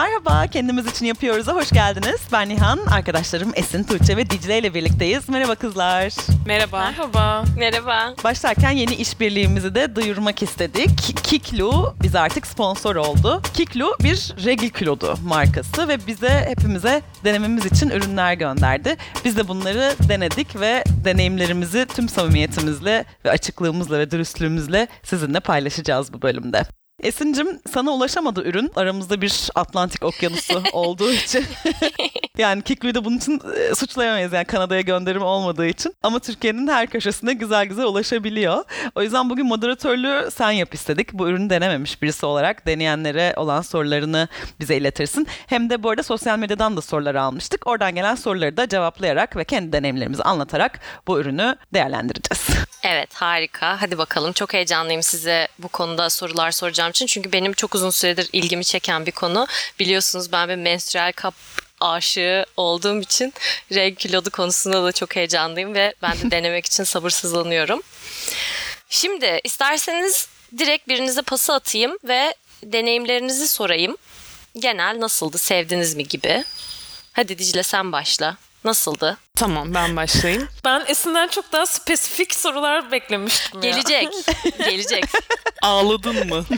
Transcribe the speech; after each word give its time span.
Merhaba, 0.00 0.46
kendimiz 0.46 0.86
için 0.86 1.06
yapıyoruz'a 1.06 1.54
hoş 1.54 1.70
geldiniz. 1.70 2.20
Ben 2.32 2.48
Nihan, 2.48 2.78
arkadaşlarım 2.78 3.52
Esin, 3.54 3.84
Tuğçe 3.84 4.16
ve 4.16 4.30
Dicle 4.30 4.58
ile 4.58 4.74
birlikteyiz. 4.74 5.28
Merhaba 5.28 5.54
kızlar. 5.54 6.12
Merhaba. 6.46 6.90
Merhaba. 6.90 7.44
Merhaba. 7.58 8.14
Başlarken 8.24 8.70
yeni 8.70 8.94
işbirliğimizi 8.94 9.74
de 9.74 9.96
duyurmak 9.96 10.42
istedik. 10.42 11.24
Kiklu 11.24 11.94
bize 12.02 12.18
artık 12.18 12.46
sponsor 12.46 12.96
oldu. 12.96 13.42
Kiklu 13.54 13.96
bir 14.02 14.34
regl 14.44 14.68
kilodu 14.68 15.14
markası 15.24 15.88
ve 15.88 16.06
bize 16.06 16.44
hepimize 16.48 17.02
denememiz 17.24 17.66
için 17.66 17.90
ürünler 17.90 18.34
gönderdi. 18.34 18.96
Biz 19.24 19.36
de 19.36 19.48
bunları 19.48 19.94
denedik 20.08 20.60
ve 20.60 20.84
deneyimlerimizi 21.04 21.86
tüm 21.94 22.08
samimiyetimizle 22.08 23.04
ve 23.24 23.30
açıklığımızla 23.30 23.98
ve 23.98 24.10
dürüstlüğümüzle 24.10 24.88
sizinle 25.02 25.40
paylaşacağız 25.40 26.12
bu 26.12 26.22
bölümde. 26.22 26.79
Esin'cim 27.02 27.60
sana 27.72 27.90
ulaşamadı 27.90 28.44
ürün. 28.44 28.72
Aramızda 28.76 29.20
bir 29.20 29.48
Atlantik 29.54 30.04
okyanusu 30.04 30.62
olduğu 30.72 31.12
için. 31.12 31.44
yani 32.38 32.62
Kiklu'yu 32.62 32.94
da 32.94 33.04
bunun 33.04 33.16
için 33.16 33.40
e, 33.56 33.74
suçlayamayız 33.74 34.32
yani 34.32 34.44
Kanada'ya 34.44 34.80
gönderim 34.80 35.22
olmadığı 35.22 35.66
için. 35.66 35.94
Ama 36.02 36.18
Türkiye'nin 36.18 36.68
her 36.68 36.86
köşesine 36.86 37.32
güzel 37.32 37.66
güzel 37.66 37.84
ulaşabiliyor. 37.84 38.64
O 38.94 39.02
yüzden 39.02 39.30
bugün 39.30 39.46
moderatörlüğü 39.46 40.30
sen 40.30 40.50
yap 40.50 40.74
istedik. 40.74 41.12
Bu 41.12 41.28
ürünü 41.28 41.50
denememiş 41.50 42.02
birisi 42.02 42.26
olarak 42.26 42.66
deneyenlere 42.66 43.34
olan 43.36 43.62
sorularını 43.62 44.28
bize 44.60 44.76
iletirsin. 44.76 45.26
Hem 45.46 45.70
de 45.70 45.82
bu 45.82 45.90
arada 45.90 46.02
sosyal 46.02 46.38
medyadan 46.38 46.76
da 46.76 46.80
sorular 46.80 47.14
almıştık. 47.14 47.66
Oradan 47.66 47.94
gelen 47.94 48.14
soruları 48.14 48.56
da 48.56 48.68
cevaplayarak 48.68 49.36
ve 49.36 49.44
kendi 49.44 49.72
deneyimlerimizi 49.72 50.22
anlatarak 50.22 50.80
bu 51.06 51.20
ürünü 51.20 51.56
değerlendireceğiz. 51.74 52.66
Evet 52.82 53.14
harika. 53.14 53.82
Hadi 53.82 53.98
bakalım. 53.98 54.32
Çok 54.32 54.52
heyecanlıyım 54.52 55.02
size 55.02 55.48
bu 55.58 55.68
konuda 55.68 56.10
sorular 56.10 56.50
soracağım 56.50 56.89
için. 56.90 57.06
Çünkü 57.06 57.32
benim 57.32 57.52
çok 57.52 57.74
uzun 57.74 57.90
süredir 57.90 58.28
ilgimi 58.32 58.64
çeken 58.64 59.06
bir 59.06 59.12
konu. 59.12 59.46
Biliyorsunuz 59.78 60.32
ben 60.32 60.48
bir 60.48 60.56
menstrual 60.56 61.12
kap 61.12 61.34
aşığı 61.80 62.46
olduğum 62.56 63.00
için 63.00 63.34
reg 63.72 63.98
kilodu 63.98 64.30
konusunda 64.30 64.84
da 64.84 64.92
çok 64.92 65.16
heyecanlıyım 65.16 65.74
ve 65.74 65.94
ben 66.02 66.20
de 66.20 66.30
denemek 66.30 66.66
için 66.66 66.84
sabırsızlanıyorum. 66.84 67.82
Şimdi 68.88 69.40
isterseniz 69.44 70.28
direkt 70.58 70.88
birinize 70.88 71.22
pası 71.22 71.54
atayım 71.54 71.98
ve 72.04 72.34
deneyimlerinizi 72.62 73.48
sorayım. 73.48 73.96
Genel 74.58 75.00
nasıldı, 75.00 75.38
sevdiniz 75.38 75.94
mi 75.94 76.08
gibi. 76.08 76.44
Hadi 77.12 77.38
Dicle 77.38 77.62
sen 77.62 77.92
başla. 77.92 78.36
Nasıldı? 78.64 79.16
Tamam 79.34 79.74
ben 79.74 79.96
başlayayım. 79.96 80.48
Ben 80.64 80.84
Esin'den 80.88 81.28
çok 81.28 81.52
daha 81.52 81.66
spesifik 81.66 82.34
sorular 82.34 82.92
beklemiştim 82.92 83.62
ya. 83.62 83.70
Gelecek. 83.70 84.08
Gelecek. 84.58 85.04
Ağladın 85.62 86.28
mı? 86.28 86.44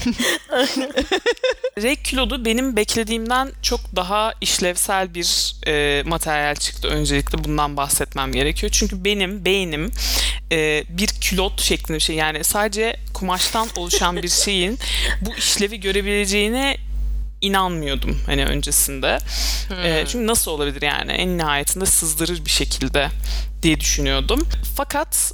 Reg 1.82 2.04
kilodu 2.04 2.44
benim 2.44 2.76
beklediğimden 2.76 3.52
çok 3.62 3.80
daha 3.96 4.32
işlevsel 4.40 5.14
bir 5.14 5.54
e, 5.66 6.02
materyal 6.06 6.54
çıktı. 6.54 6.88
Öncelikle 6.88 7.44
bundan 7.44 7.76
bahsetmem 7.76 8.32
gerekiyor. 8.32 8.72
Çünkü 8.72 9.04
benim 9.04 9.44
beynim 9.44 9.90
e, 10.52 10.84
bir 10.88 11.08
külot 11.08 11.60
şeklinde 11.60 11.98
bir 11.98 12.02
şey. 12.02 12.16
Yani 12.16 12.44
sadece 12.44 12.96
kumaştan 13.14 13.68
oluşan 13.76 14.16
bir 14.16 14.28
şeyin 14.28 14.78
bu 15.20 15.34
işlevi 15.34 15.80
görebileceğine 15.80 16.76
inanmıyordum 17.42 18.18
hani 18.26 18.44
öncesinde. 18.44 19.18
Hmm. 19.68 19.84
E, 19.84 20.04
çünkü 20.06 20.26
nasıl 20.26 20.50
olabilir 20.50 20.82
yani 20.82 21.12
en 21.12 21.38
nihayetinde 21.38 21.86
sızdırır 21.86 22.44
bir 22.44 22.50
şekilde 22.50 23.08
diye 23.62 23.80
düşünüyordum. 23.80 24.48
Fakat 24.76 25.32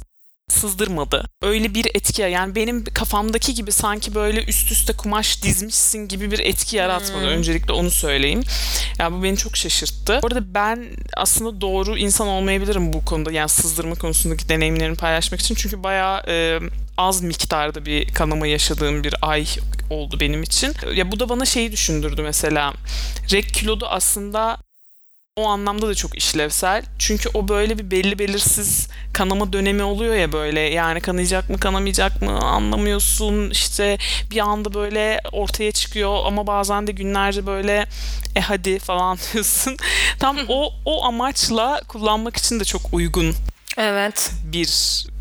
sızdırmadı. 0.51 1.25
Öyle 1.41 1.73
bir 1.73 1.85
etki 1.85 2.21
yani 2.21 2.55
benim 2.55 2.83
kafamdaki 2.83 3.53
gibi 3.53 3.71
sanki 3.71 4.15
böyle 4.15 4.43
üst 4.43 4.71
üste 4.71 4.93
kumaş 4.93 5.43
dizmişsin 5.43 6.07
gibi 6.07 6.31
bir 6.31 6.39
etki 6.39 6.77
yaratmadı. 6.77 7.21
Hmm. 7.21 7.29
Öncelikle 7.29 7.73
onu 7.73 7.91
söyleyeyim. 7.91 8.43
Yani 8.99 9.17
bu 9.17 9.23
beni 9.23 9.37
çok 9.37 9.57
şaşırttı. 9.57 10.19
Orada 10.21 10.53
ben 10.53 10.87
aslında 11.17 11.61
doğru 11.61 11.97
insan 11.97 12.27
olmayabilirim 12.27 12.93
bu 12.93 13.05
konuda. 13.05 13.31
Yani 13.31 13.49
sızdırma 13.49 13.95
konusundaki 13.95 14.49
deneyimlerimi 14.49 14.97
paylaşmak 14.97 15.41
için. 15.41 15.55
Çünkü 15.55 15.83
bayağı 15.83 16.23
e, 16.27 16.59
az 16.97 17.21
miktarda 17.21 17.85
bir 17.85 18.13
kanama 18.13 18.47
yaşadığım 18.47 19.03
bir 19.03 19.15
ay 19.21 19.45
oldu 19.89 20.19
benim 20.19 20.43
için. 20.43 20.73
Ya 20.95 21.11
bu 21.11 21.19
da 21.19 21.29
bana 21.29 21.45
şeyi 21.45 21.71
düşündürdü 21.71 22.21
mesela. 22.21 22.73
Reg 23.31 23.45
kilodu 23.45 23.87
aslında 23.89 24.57
o 25.39 25.47
anlamda 25.47 25.87
da 25.87 25.95
çok 25.95 26.17
işlevsel. 26.17 26.83
Çünkü 26.99 27.29
o 27.33 27.47
böyle 27.47 27.77
bir 27.77 27.91
belli 27.91 28.19
belirsiz 28.19 28.87
kanama 29.13 29.53
dönemi 29.53 29.83
oluyor 29.83 30.15
ya 30.15 30.31
böyle. 30.31 30.59
Yani 30.59 31.01
kanayacak 31.01 31.49
mı 31.49 31.59
kanamayacak 31.59 32.21
mı 32.21 32.39
anlamıyorsun. 32.39 33.49
İşte 33.49 33.97
bir 34.31 34.39
anda 34.39 34.73
böyle 34.73 35.21
ortaya 35.31 35.71
çıkıyor 35.71 36.19
ama 36.25 36.47
bazen 36.47 36.87
de 36.87 36.91
günlerce 36.91 37.45
böyle 37.45 37.85
e 38.35 38.39
hadi 38.41 38.79
falan 38.79 39.17
diyorsun. 39.33 39.77
Tam 40.19 40.37
o 40.47 40.73
o 40.85 41.03
amaçla 41.03 41.81
kullanmak 41.87 42.37
için 42.37 42.59
de 42.59 42.65
çok 42.65 42.81
uygun. 42.91 43.35
Evet. 43.77 44.31
Bir 44.43 44.69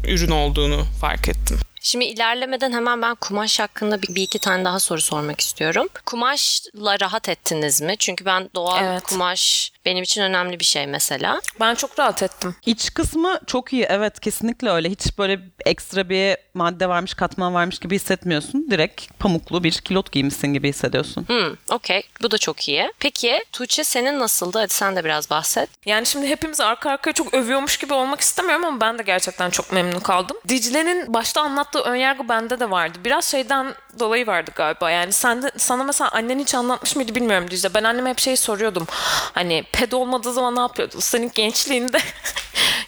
ürün 0.05 0.31
olduğunu 0.31 0.85
fark 1.01 1.29
ettim. 1.29 1.59
Şimdi 1.81 2.05
ilerlemeden 2.05 2.73
hemen 2.73 3.03
ben 3.03 3.15
kumaş 3.15 3.61
hakkında 3.61 4.03
bir, 4.03 4.15
bir 4.15 4.23
iki 4.23 4.39
tane 4.39 4.65
daha 4.65 4.81
soru 4.81 5.01
sormak 5.01 5.41
istiyorum. 5.41 5.89
Kumaşla 6.07 7.01
rahat 7.01 7.29
ettiniz 7.29 7.83
mi? 7.83 7.95
Çünkü 7.99 8.25
ben 8.25 8.51
doğal 8.55 8.85
evet. 8.85 9.03
kumaş 9.03 9.73
benim 9.85 10.03
için 10.03 10.23
önemli 10.23 10.61
bir 10.61 10.65
şey 10.65 10.87
mesela. 10.87 11.41
Ben 11.61 11.75
çok 11.75 11.99
rahat 11.99 12.23
ettim. 12.23 12.55
İç 12.67 12.95
kısmı 12.95 13.41
çok 13.47 13.73
iyi 13.73 13.83
evet 13.83 14.21
kesinlikle 14.21 14.71
öyle. 14.71 14.91
Hiç 14.91 15.19
böyle 15.19 15.41
ekstra 15.67 16.09
bir 16.09 16.37
madde 16.55 16.89
varmış 16.89 17.15
katman 17.15 17.55
varmış 17.55 17.79
gibi 17.79 17.95
hissetmiyorsun. 17.95 18.71
Direkt 18.71 19.19
pamuklu 19.19 19.65
bir 19.65 19.73
kilot 19.73 20.13
giymişsin 20.13 20.49
gibi 20.49 20.69
hissediyorsun. 20.69 21.29
Hmm, 21.29 21.57
okey 21.73 22.03
bu 22.23 22.31
da 22.31 22.39
çok 22.39 22.69
iyi. 22.69 22.93
Peki 22.99 23.45
Tuğçe 23.53 23.85
senin 23.85 24.19
nasıldı? 24.19 24.59
Hadi 24.59 24.73
sen 24.73 24.97
de 24.97 25.05
biraz 25.05 25.31
bahset. 25.31 25.69
Yani 25.87 26.07
şimdi 26.07 26.27
hepimiz 26.27 26.61
arka 26.61 26.91
arkaya 26.91 27.13
çok 27.13 27.35
övüyormuş 27.35 27.77
gibi 27.77 27.95
olmak 27.95 28.21
istemiyorum 28.21 28.65
ama 28.65 28.81
ben 28.81 28.99
de 28.99 29.03
gerçekten 29.03 29.51
çok 29.51 29.73
memnun 29.73 29.88
kaldım. 29.93 30.37
Dicle'nin 30.49 31.15
başta 31.15 31.41
anlattığı 31.43 31.81
önyargı 31.81 32.29
bende 32.29 32.61
de 32.61 32.71
vardı. 32.71 32.99
Biraz 33.05 33.25
şeyden 33.25 33.75
dolayı 33.99 34.27
vardı 34.27 34.51
galiba. 34.55 34.91
Yani 34.91 35.13
sen 35.13 35.43
de, 35.43 35.51
sana 35.57 35.85
mesela 35.85 36.11
annen 36.11 36.39
hiç 36.39 36.55
anlatmış 36.55 36.97
mıydı 36.97 37.15
bilmiyorum 37.15 37.51
Dicle. 37.51 37.75
Ben 37.75 37.85
anneme 37.85 38.11
hep 38.11 38.19
şey 38.19 38.37
soruyordum. 38.37 38.87
Hani 39.35 39.65
ped 39.73 39.93
olmadığı 39.93 40.33
zaman 40.33 40.57
ne 40.57 40.61
yapıyordu? 40.61 41.01
Senin 41.01 41.31
gençliğinde. 41.35 41.99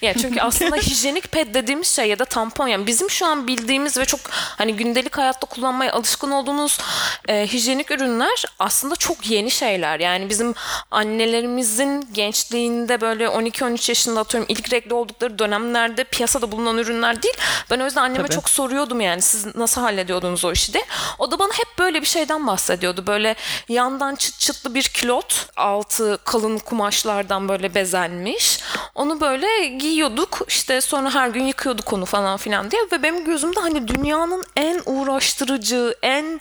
yani 0.02 0.16
çünkü 0.22 0.40
aslında 0.40 0.76
hijyenik 0.76 1.32
ped 1.32 1.54
dediğimiz 1.54 1.96
şey 1.96 2.08
ya 2.08 2.18
da 2.18 2.24
tampon 2.24 2.68
yani 2.68 2.86
bizim 2.86 3.10
şu 3.10 3.26
an 3.26 3.46
bildiğimiz 3.46 3.98
ve 3.98 4.04
çok 4.04 4.20
hani 4.30 4.76
gündelik 4.76 5.18
hayatta 5.18 5.46
kullanmaya 5.46 5.92
alışkın 5.92 6.30
olduğumuz 6.30 6.78
e, 7.28 7.46
hijyenik 7.46 7.90
ürünler 7.90 8.44
aslında 8.58 8.96
çok 8.96 9.30
yeni 9.30 9.50
şeyler. 9.50 10.00
Yani 10.00 10.30
bizim 10.30 10.54
annelerimizin 10.90 12.08
gençliğinde 12.12 13.00
böyle 13.00 13.24
12-13 13.24 13.90
yaşında 13.90 14.20
atıyorum 14.20 14.46
ilk 14.48 14.72
renkli 14.72 14.94
oldukları 14.94 15.38
dönemlerde 15.38 16.04
piyasada 16.04 16.52
bulunan 16.52 16.78
ürünler 16.78 17.22
değil. 17.22 17.34
Ben 17.70 17.80
o 17.80 17.84
yüzden 17.84 18.02
anneme 18.02 18.24
Tabii. 18.24 18.34
çok 18.34 18.48
soruyordum 18.48 19.00
yani 19.00 19.22
siz 19.22 19.56
nasıl 19.56 19.80
hallediyordunuz 19.80 20.44
o 20.44 20.52
işi 20.52 20.74
de. 20.74 20.84
O 21.18 21.30
da 21.30 21.38
bana 21.38 21.52
hep 21.52 21.78
böyle 21.78 22.00
bir 22.00 22.06
şeyden 22.06 22.46
bahsediyordu. 22.46 23.06
Böyle 23.06 23.34
yandan 23.68 24.14
çıt 24.14 24.38
çıtlı 24.38 24.74
bir 24.74 24.82
kilot, 24.82 25.46
altı 25.56 26.18
kalın 26.24 26.58
kumaşlardan 26.58 27.48
böyle 27.48 27.74
bezenmiş. 27.74 28.60
Onu 28.94 29.20
böyle 29.20 29.66
giyiyorduk. 29.90 30.38
İşte 30.48 30.80
sonra 30.80 31.14
her 31.14 31.28
gün 31.28 31.44
yıkıyorduk 31.44 31.92
onu 31.92 32.04
falan 32.04 32.36
filan 32.36 32.70
diye 32.70 32.82
ve 32.92 33.02
benim 33.02 33.24
gözümde 33.24 33.60
hani 33.60 33.88
dünyanın 33.88 34.44
en 34.56 34.80
uğraştırıcı, 34.86 35.94
en 36.02 36.40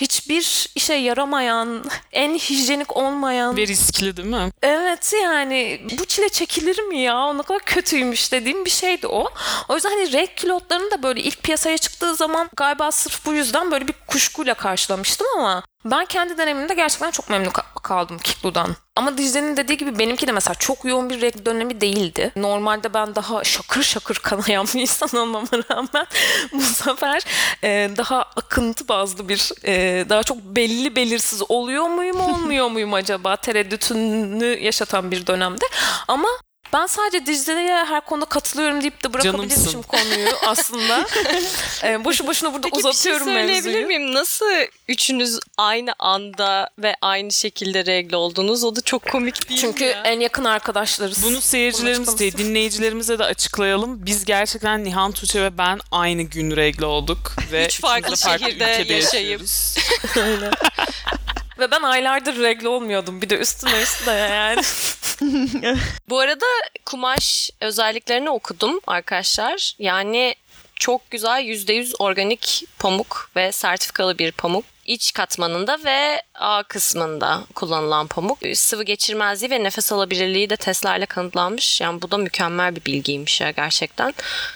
hiçbir 0.00 0.70
işe 0.74 0.94
yaramayan, 0.94 1.84
en 2.12 2.34
hijyenik 2.34 2.96
olmayan 2.96 3.56
ve 3.56 3.66
riskli 3.66 4.16
değil 4.16 4.28
mi? 4.28 4.50
Evet 4.62 5.14
yani 5.22 5.80
bu 6.00 6.04
çile 6.04 6.28
çekilir 6.28 6.78
mi 6.78 6.98
ya? 6.98 7.16
O 7.16 7.38
ne 7.38 7.42
kadar 7.42 7.60
kötüymüş 7.60 8.32
dediğim 8.32 8.64
bir 8.64 8.70
şeydi 8.70 9.06
o. 9.06 9.28
O 9.68 9.74
yüzden 9.74 9.90
hani 9.90 10.12
renk 10.12 10.36
kilotlarının 10.36 10.90
da 10.90 11.02
böyle 11.02 11.20
ilk 11.20 11.42
piyasaya 11.42 11.78
çıktığı 11.78 12.14
zaman 12.14 12.50
galiba 12.56 12.92
sırf 12.92 13.26
bu 13.26 13.34
yüzden 13.34 13.70
böyle 13.70 13.88
bir 13.88 13.94
kuşkuyla 14.08 14.54
karşılamıştım 14.54 15.26
ama 15.38 15.62
ben 15.84 16.04
kendi 16.04 16.38
dönemimde 16.38 16.74
gerçekten 16.74 17.10
çok 17.10 17.30
memnun 17.30 17.52
kaldım 17.82 18.18
Kiklu'dan. 18.18 18.76
Ama 18.96 19.18
Dicle'nin 19.18 19.56
dediği 19.56 19.76
gibi 19.76 19.98
benimki 19.98 20.26
de 20.26 20.32
mesela 20.32 20.54
çok 20.54 20.84
yoğun 20.84 21.10
bir 21.10 21.20
renk 21.20 21.46
dönemi 21.46 21.80
değildi. 21.80 22.32
Normalde 22.36 22.94
ben 22.94 23.14
daha 23.14 23.44
şakır 23.44 23.82
şakır 23.82 24.14
kanayan 24.14 24.66
bir 24.66 24.80
insan 24.80 25.20
olmama 25.20 25.48
rağmen 25.70 26.06
bu 26.52 26.60
sefer 26.60 27.22
e, 27.64 27.90
daha 27.96 28.22
akıntı 28.22 28.88
bazlı 28.88 29.28
bir 29.28 29.52
e, 29.64 30.04
daha 30.08 30.22
çok 30.22 30.38
belli 30.38 30.96
belirsiz 30.96 31.42
oluyor 31.48 31.88
muyum 31.88 32.20
olmuyor 32.20 32.68
muyum 32.68 32.94
acaba 32.94 33.36
tereddütünü 33.36 34.58
yaşatan 34.60 35.10
bir 35.10 35.26
dönemde. 35.26 35.64
Ama 36.08 36.28
ben 36.72 36.86
sadece 36.86 37.26
Dicle'ye 37.26 37.84
her 37.84 38.00
konuda 38.00 38.24
katılıyorum 38.24 38.80
deyip 38.80 39.04
de 39.04 39.12
bırakabilirmişim 39.12 39.82
konuyu 39.88 40.28
aslında. 40.46 41.06
ee, 41.84 42.04
boşu 42.04 42.26
boşuna 42.26 42.52
burada 42.52 42.68
Peki, 42.70 42.78
uzatıyorum 42.78 43.26
mevzuyu. 43.26 43.46
Peki 43.46 43.48
bir 43.48 43.62
şey 43.62 43.62
söyleyebilir 43.62 43.98
miyim? 43.98 44.14
Nasıl 44.14 44.46
üçünüz 44.88 45.38
aynı 45.56 45.94
anda 45.98 46.70
ve 46.78 46.94
aynı 47.02 47.32
şekilde 47.32 47.86
regle 47.86 48.16
oldunuz? 48.16 48.64
O 48.64 48.76
da 48.76 48.80
çok 48.80 49.10
komik 49.10 49.48
değil 49.48 49.60
Çünkü 49.60 49.84
ya? 49.84 50.02
en 50.04 50.20
yakın 50.20 50.44
arkadaşlarız. 50.44 51.22
Bunu 51.22 51.40
seyircilerimiz 51.40 52.18
de 52.18 52.32
dinleyicilerimize 52.32 53.18
de 53.18 53.24
açıklayalım. 53.24 54.06
Biz 54.06 54.24
gerçekten 54.24 54.84
Nihan 54.84 55.12
Tuğçe 55.12 55.42
ve 55.42 55.58
ben 55.58 55.80
aynı 55.90 56.22
gün 56.22 56.56
regle 56.56 56.86
olduk. 56.86 57.36
ve 57.52 57.66
Üç 57.66 57.80
farklı, 57.80 58.16
farklı 58.16 58.46
şehirde 58.46 58.92
yaşayıp. 58.92 59.42
Öyle. 60.16 60.50
Ve 61.58 61.70
ben 61.70 61.82
aylardır 61.82 62.42
regle 62.42 62.68
olmuyordum. 62.68 63.22
Bir 63.22 63.30
de 63.30 63.38
üstüne 63.38 63.82
üstüne 63.82 64.14
yani. 64.14 64.62
Bu 66.08 66.18
arada 66.18 66.46
kumaş 66.86 67.50
özelliklerini 67.60 68.30
okudum 68.30 68.80
arkadaşlar. 68.86 69.74
Yani 69.78 70.34
çok 70.74 71.10
güzel 71.10 71.42
%100 71.44 71.94
organik 71.98 72.64
pamuk 72.78 73.30
ve 73.36 73.52
sertifikalı 73.52 74.18
bir 74.18 74.32
pamuk. 74.32 74.64
İç 74.86 75.12
katmanında 75.12 75.78
ve 75.84 76.22
A 76.34 76.62
kısmında 76.62 77.44
kullanılan 77.54 78.06
pamuk. 78.06 78.38
Sıvı 78.54 78.82
geçirmezliği 78.82 79.50
ve 79.50 79.62
nefes 79.64 79.92
alabilirliği 79.92 80.50
de 80.50 80.56
testlerle 80.56 81.06
kanıtlanmış. 81.06 81.80
Yani 81.80 82.02
bu 82.02 82.10
da 82.10 82.18
mükemmel 82.18 82.76
bir 82.76 82.84
bilgiymiş 82.84 83.40
ya 83.40 83.50
gerçekten. 83.50 84.14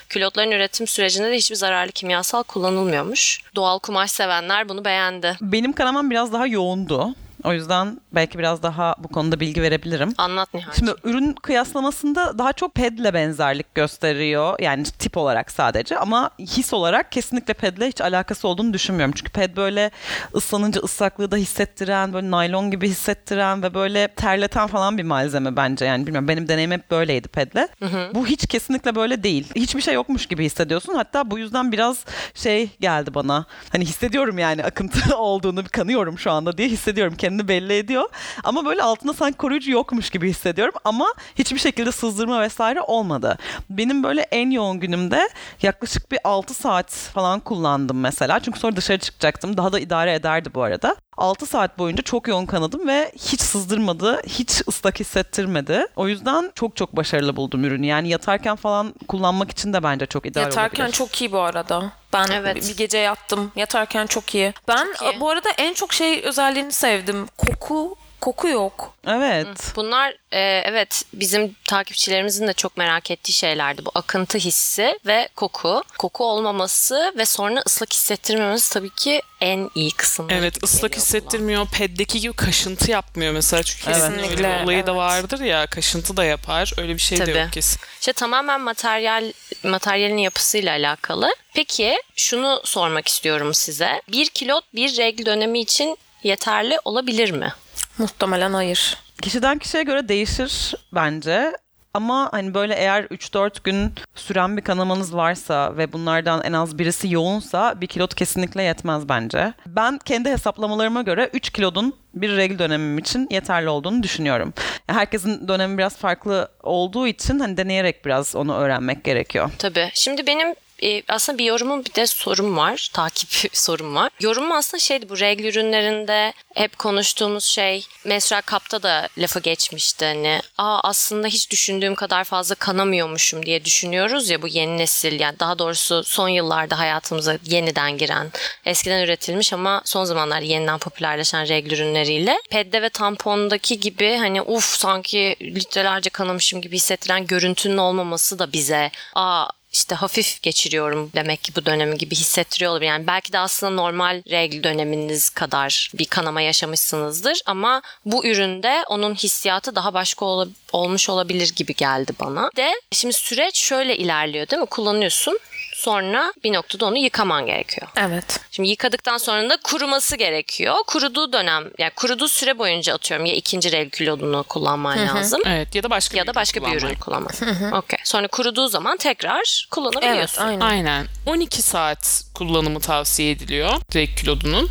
Külotların 0.08 0.50
üretim 0.50 0.86
sürecinde 0.86 1.30
de 1.30 1.36
hiçbir 1.36 1.56
zararlı 1.56 1.92
kimyasal 1.92 2.42
kullanılmıyormuş. 2.42 3.40
Doğal 3.54 3.78
kumaş 3.78 4.10
sevenler 4.10 4.68
bunu 4.68 4.84
beğendi. 4.84 5.36
Benim 5.40 5.72
kanamam 5.72 6.10
biraz 6.10 6.32
daha 6.32 6.46
yoğundu. 6.46 7.14
O 7.44 7.52
yüzden 7.52 8.00
belki 8.12 8.38
biraz 8.38 8.62
daha 8.62 8.94
bu 8.98 9.08
konuda 9.08 9.40
bilgi 9.40 9.62
verebilirim. 9.62 10.14
Anlat 10.18 10.54
Nihal. 10.54 10.72
Şimdi 10.72 10.94
ürün 11.04 11.32
kıyaslamasında 11.32 12.38
daha 12.38 12.52
çok 12.52 12.74
pedle 12.74 13.14
benzerlik 13.14 13.74
gösteriyor. 13.74 14.54
Yani 14.60 14.84
tip 14.84 15.16
olarak 15.16 15.50
sadece 15.50 15.98
ama 15.98 16.30
his 16.38 16.72
olarak 16.72 17.12
kesinlikle 17.12 17.54
pedle 17.54 17.88
hiç 17.88 18.00
alakası 18.00 18.48
olduğunu 18.48 18.72
düşünmüyorum. 18.72 19.14
Çünkü 19.16 19.32
ped 19.32 19.56
böyle 19.56 19.90
ıslanınca 20.34 20.80
ıslaklığı 20.80 21.30
da 21.30 21.36
hissettiren, 21.36 22.12
böyle 22.12 22.30
naylon 22.30 22.70
gibi 22.70 22.88
hissettiren 22.88 23.62
ve 23.62 23.74
böyle 23.74 24.08
terleten 24.08 24.66
falan 24.66 24.98
bir 24.98 25.02
malzeme 25.02 25.56
bence. 25.56 25.84
Yani 25.84 26.06
bilmiyorum 26.06 26.28
benim 26.28 26.48
deneyimim 26.48 26.78
hep 26.78 26.90
böyleydi 26.90 27.28
pedle. 27.28 27.68
Bu 28.14 28.26
hiç 28.26 28.46
kesinlikle 28.46 28.94
böyle 28.94 29.22
değil. 29.22 29.46
Hiçbir 29.56 29.80
şey 29.80 29.94
yokmuş 29.94 30.26
gibi 30.26 30.44
hissediyorsun. 30.44 30.94
Hatta 30.94 31.30
bu 31.30 31.38
yüzden 31.38 31.72
biraz 31.72 32.04
şey 32.34 32.70
geldi 32.80 33.14
bana. 33.14 33.44
Hani 33.72 33.84
hissediyorum 33.84 34.38
yani 34.38 34.64
akıntı 34.64 35.16
olduğunu 35.16 35.64
kanıyorum 35.72 36.18
şu 36.18 36.30
anda 36.30 36.58
diye 36.58 36.68
hissediyorum. 36.68 37.14
Kendini 37.32 37.49
belli 37.49 37.73
ediyor. 37.73 38.08
Ama 38.44 38.64
böyle 38.64 38.82
altında 38.82 39.12
sanki 39.12 39.38
koruyucu 39.38 39.70
yokmuş 39.70 40.11
gibi 40.11 40.31
hissediyorum. 40.31 40.75
Ama 40.84 41.14
hiçbir 41.38 41.58
şekilde 41.58 41.93
sızdırma 41.93 42.40
vesaire 42.40 42.81
olmadı. 42.81 43.38
Benim 43.70 44.02
böyle 44.02 44.20
en 44.20 44.50
yoğun 44.50 44.81
günümde 44.81 45.29
yaklaşık 45.62 46.12
bir 46.12 46.19
6 46.25 46.55
saat 46.55 46.90
falan 46.90 47.40
kullandım 47.40 48.00
mesela. 48.00 48.40
Çünkü 48.40 48.61
sonra 48.61 48.76
dışarı 48.76 48.99
çıkacaktım. 48.99 49.56
Daha 49.56 49.73
da 49.73 49.79
idare 49.79 50.14
ederdi 50.14 50.50
bu 50.55 50.62
arada. 50.62 50.96
6 51.17 51.46
saat 51.46 51.79
boyunca 51.79 52.02
çok 52.02 52.29
yoğun 52.29 52.46
kanadım 52.46 52.88
ve 52.88 53.12
hiç 53.17 53.40
sızdırmadı, 53.40 54.23
hiç 54.26 54.62
ıslak 54.69 55.00
hissettirmedi. 55.00 55.87
O 55.96 56.08
yüzden 56.08 56.52
çok 56.55 56.76
çok 56.76 56.96
başarılı 56.96 57.37
buldum 57.37 57.64
ürünü. 57.64 57.87
Yani 57.87 58.08
yatarken 58.08 58.56
falan 58.56 58.94
kullanmak 59.08 59.50
için 59.50 59.73
de 59.73 59.82
bence 59.82 60.06
çok 60.06 60.26
ideal 60.26 60.44
Yatarken 60.44 60.82
olabilir. 60.82 60.96
çok 60.96 61.20
iyi 61.20 61.32
bu 61.32 61.40
arada. 61.40 61.93
Ben 62.12 62.26
Evet. 62.32 62.56
bir 62.68 62.76
gece 62.76 62.98
yattım. 62.98 63.52
Yatarken 63.56 64.06
çok 64.06 64.34
iyi. 64.34 64.52
Ben 64.68 64.88
Çok 64.98 65.14
iyi. 65.14 65.20
bu 65.20 65.30
arada 65.30 65.50
en 65.50 65.74
çok 65.74 65.92
şey 65.92 66.20
özelliğini 66.24 66.72
sevdim. 66.72 67.26
Koku 67.38 67.96
koku 68.22 68.48
yok. 68.48 68.94
Evet. 69.06 69.72
Bunlar 69.76 70.10
e, 70.32 70.40
evet 70.64 71.02
bizim 71.12 71.56
takipçilerimizin 71.69 72.48
de 72.48 72.52
çok 72.52 72.76
merak 72.76 73.10
ettiği 73.10 73.32
şeylerdi. 73.32 73.84
Bu 73.84 73.90
akıntı 73.94 74.38
hissi 74.38 74.98
ve 75.06 75.28
koku. 75.36 75.82
Koku 75.98 76.24
olmaması 76.24 77.12
ve 77.16 77.24
sonra 77.24 77.62
ıslak 77.66 77.92
hissettirmemesi 77.92 78.72
tabii 78.72 78.90
ki 78.90 79.22
en 79.40 79.70
iyi 79.74 79.90
kısım. 79.90 80.26
Evet 80.30 80.62
ıslak 80.62 80.96
hissettirmiyor. 80.96 81.66
Peddeki 81.66 82.20
gibi 82.20 82.32
kaşıntı 82.32 82.90
yapmıyor 82.90 83.32
mesela. 83.32 83.62
Çünkü 83.62 83.84
Evet. 83.86 83.96
kesin 83.96 84.12
öyle 84.12 84.22
Kesinlikle, 84.22 84.58
bir 84.58 84.64
olayı 84.64 84.86
da 84.86 84.90
evet. 84.90 84.98
vardır 84.98 85.40
ya. 85.40 85.66
Kaşıntı 85.66 86.16
da 86.16 86.24
yapar. 86.24 86.72
Öyle 86.78 86.94
bir 86.94 87.00
şey 87.00 87.19
de 87.19 87.24
Tabii. 87.24 87.38
yok 87.38 87.52
kesin. 87.52 87.80
İşte 88.00 88.12
tamamen 88.12 88.60
materyal 88.60 89.32
materyalin 89.62 90.19
yapısıyla 90.19 90.72
alakalı. 90.72 91.34
Peki 91.54 91.96
şunu 92.16 92.60
sormak 92.64 93.08
istiyorum 93.08 93.54
size. 93.54 94.02
Bir 94.08 94.28
kilot 94.28 94.64
bir 94.74 94.96
regl 94.96 95.26
dönemi 95.26 95.60
için 95.60 95.98
yeterli 96.22 96.78
olabilir 96.84 97.30
mi? 97.30 97.52
Muhtemelen 97.98 98.52
hayır. 98.52 98.98
Kişiden 99.22 99.58
kişiye 99.58 99.82
göre 99.82 100.08
değişir 100.08 100.74
bence. 100.92 101.52
Ama 101.94 102.28
hani 102.32 102.54
böyle 102.54 102.74
eğer 102.74 103.04
3-4 103.04 103.64
gün 103.64 103.92
süren 104.14 104.56
bir 104.56 104.62
kanamanız 104.62 105.16
varsa 105.16 105.76
ve 105.76 105.92
bunlardan 105.92 106.42
en 106.44 106.52
az 106.52 106.78
birisi 106.78 107.12
yoğunsa 107.12 107.80
bir 107.80 107.86
kilot 107.86 108.14
kesinlikle 108.14 108.62
yetmez 108.62 109.08
bence. 109.08 109.52
Ben 109.66 109.98
kendi 110.04 110.30
hesaplamalarıma 110.30 111.02
göre 111.02 111.30
3 111.32 111.50
kilodun 111.50 111.94
bir 112.14 112.36
regl 112.36 112.58
dönemim 112.58 112.98
için 112.98 113.28
yeterli 113.30 113.68
olduğunu 113.68 114.02
düşünüyorum. 114.02 114.54
Herkesin 114.86 115.48
dönemi 115.48 115.78
biraz 115.78 115.96
farklı 115.96 116.48
olduğu 116.62 117.06
için 117.06 117.38
hani 117.38 117.56
deneyerek 117.56 118.04
biraz 118.04 118.36
onu 118.36 118.54
öğrenmek 118.54 119.04
gerekiyor. 119.04 119.50
Tabii. 119.58 119.90
Şimdi 119.94 120.26
benim 120.26 120.54
e, 120.82 121.02
aslında 121.08 121.38
bir 121.38 121.44
yorumum 121.44 121.84
bir 121.84 121.94
de 121.94 122.06
sorum 122.06 122.56
var. 122.56 122.90
Takip 122.93 123.56
sorum 123.56 123.94
var. 123.94 124.11
Yorumum 124.20 124.52
aslında 124.52 124.81
şeydi 124.81 125.08
bu 125.08 125.20
regl 125.20 125.44
ürünlerinde 125.44 126.32
hep 126.55 126.79
konuştuğumuz 126.79 127.44
şey 127.44 127.87
menstrual 128.05 128.40
kapta 128.40 128.82
da 128.82 129.08
lafı 129.19 129.40
geçmişti. 129.40 130.05
Hani 130.05 130.40
Aa, 130.58 130.81
aslında 130.82 131.26
hiç 131.26 131.50
düşündüğüm 131.50 131.94
kadar 131.94 132.25
fazla 132.25 132.55
kanamıyormuşum 132.55 133.46
diye 133.46 133.64
düşünüyoruz 133.64 134.31
ya 134.31 134.43
bu 134.43 134.49
yeni 134.49 134.79
nesil 134.79 135.20
yani 135.20 135.38
daha 135.38 135.58
doğrusu 135.58 136.05
son 136.05 136.29
yıllarda 136.29 136.79
hayatımıza 136.79 137.38
yeniden 137.44 137.99
giren 137.99 138.32
eskiden 138.64 139.02
üretilmiş 139.05 139.52
ama 139.52 139.82
son 139.84 140.05
zamanlarda 140.05 140.44
yeniden 140.44 140.79
popülerleşen 140.79 141.49
regl 141.49 141.73
ürünleriyle 141.73 142.38
pedde 142.50 142.82
ve 142.82 142.88
tampondaki 142.88 143.81
gibi 143.81 144.17
hani 144.17 144.43
uf 144.43 144.64
sanki 144.64 145.37
litrelerce 145.40 146.11
kanamışım 146.11 146.61
gibi 146.61 146.76
hissettiren 146.76 147.26
görüntünün 147.26 147.76
olmaması 147.76 148.38
da 148.38 148.52
bize 148.52 148.90
aa 149.14 149.49
işte 149.72 149.94
hafif 149.94 150.42
geçiriyorum 150.42 151.10
demek 151.14 151.44
ki 151.44 151.52
bu 151.56 151.66
dönemi 151.66 151.98
gibi 151.98 152.14
hissettiriyor 152.14 152.72
olabilir. 152.72 152.88
Yani 152.88 153.06
belki 153.06 153.32
de 153.32 153.38
aslında 153.38 153.72
normal 153.72 154.22
regl 154.30 154.62
döneminiz 154.62 155.30
kadar 155.30 155.90
bir 155.94 156.04
kanama 156.04 156.40
yaşamışsınızdır 156.40 157.40
ama 157.46 157.82
bu 158.04 158.26
üründe 158.26 158.84
onun 158.88 159.14
hissiyatı 159.14 159.74
daha 159.74 159.94
başka 159.94 160.24
ol- 160.24 160.48
olmuş 160.72 161.08
olabilir 161.08 161.52
gibi 161.56 161.74
geldi 161.74 162.12
bana. 162.20 162.50
De 162.56 162.72
şimdi 162.92 163.14
süreç 163.14 163.58
şöyle 163.58 163.96
ilerliyor 163.96 164.48
değil 164.48 164.60
mi? 164.62 164.66
Kullanıyorsun 164.66 165.38
sonra 165.82 166.32
bir 166.44 166.52
noktada 166.52 166.87
onu 166.87 166.99
yıkaman 166.99 167.46
gerekiyor. 167.46 167.88
Evet. 167.96 168.40
Şimdi 168.50 168.69
yıkadıktan 168.69 169.17
sonra 169.19 169.50
da 169.50 169.56
kuruması 169.64 170.17
gerekiyor. 170.17 170.75
Kuruduğu 170.87 171.32
dönem 171.32 171.64
yani 171.79 171.90
kuruduğu 171.96 172.29
süre 172.29 172.58
boyunca 172.58 172.94
atıyorum 172.94 173.26
ya 173.26 173.34
ikinci 173.34 173.73
regl 173.73 173.90
kilodunu 173.90 174.43
kullanman 174.49 174.99
lazım. 175.08 175.40
Evet 175.46 175.75
ya 175.75 175.82
da 175.82 175.90
başka 175.90 176.19
Ya 176.19 176.26
da 176.26 176.34
başka 176.34 176.62
bir 176.62 176.76
ürün 176.76 176.94
kullanman. 176.94 177.32
Okey. 177.73 177.99
Sonra 178.05 178.29
kuruduğu 178.29 178.69
zaman 178.69 178.96
tekrar 178.96 179.37
Evet 179.37 179.70
kullanabiliyorsun. 179.70 180.43
aynen. 180.43 180.61
Aynen. 180.61 181.06
12 181.26 181.62
saat 181.62 182.25
kullanımı 182.42 182.80
tavsiye 182.80 183.30
ediliyor 183.30 183.70
direkt 183.92 184.20
kilodunun. 184.20 184.70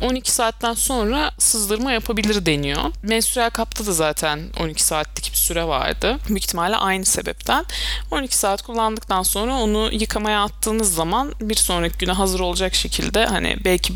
12 0.00 0.32
saatten 0.32 0.74
sonra 0.74 1.30
sızdırma 1.38 1.92
yapabilir 1.92 2.46
deniyor. 2.46 2.82
Menstrual 3.02 3.50
kapta 3.50 3.86
da 3.86 3.92
zaten 3.92 4.40
12 4.60 4.82
saatlik 4.82 5.30
bir 5.32 5.36
süre 5.36 5.64
vardı. 5.64 6.18
Büyük 6.28 6.44
ihtimalle 6.44 6.76
aynı 6.76 7.04
sebepten. 7.04 7.64
12 8.10 8.36
saat 8.36 8.62
kullandıktan 8.62 9.22
sonra 9.22 9.54
onu 9.54 9.90
yıkamaya 9.92 10.44
attığınız 10.44 10.94
zaman 10.94 11.32
bir 11.40 11.54
sonraki 11.54 11.98
güne 11.98 12.12
hazır 12.12 12.40
olacak 12.40 12.74
şekilde 12.74 13.26
hani 13.26 13.56
belki 13.64 13.92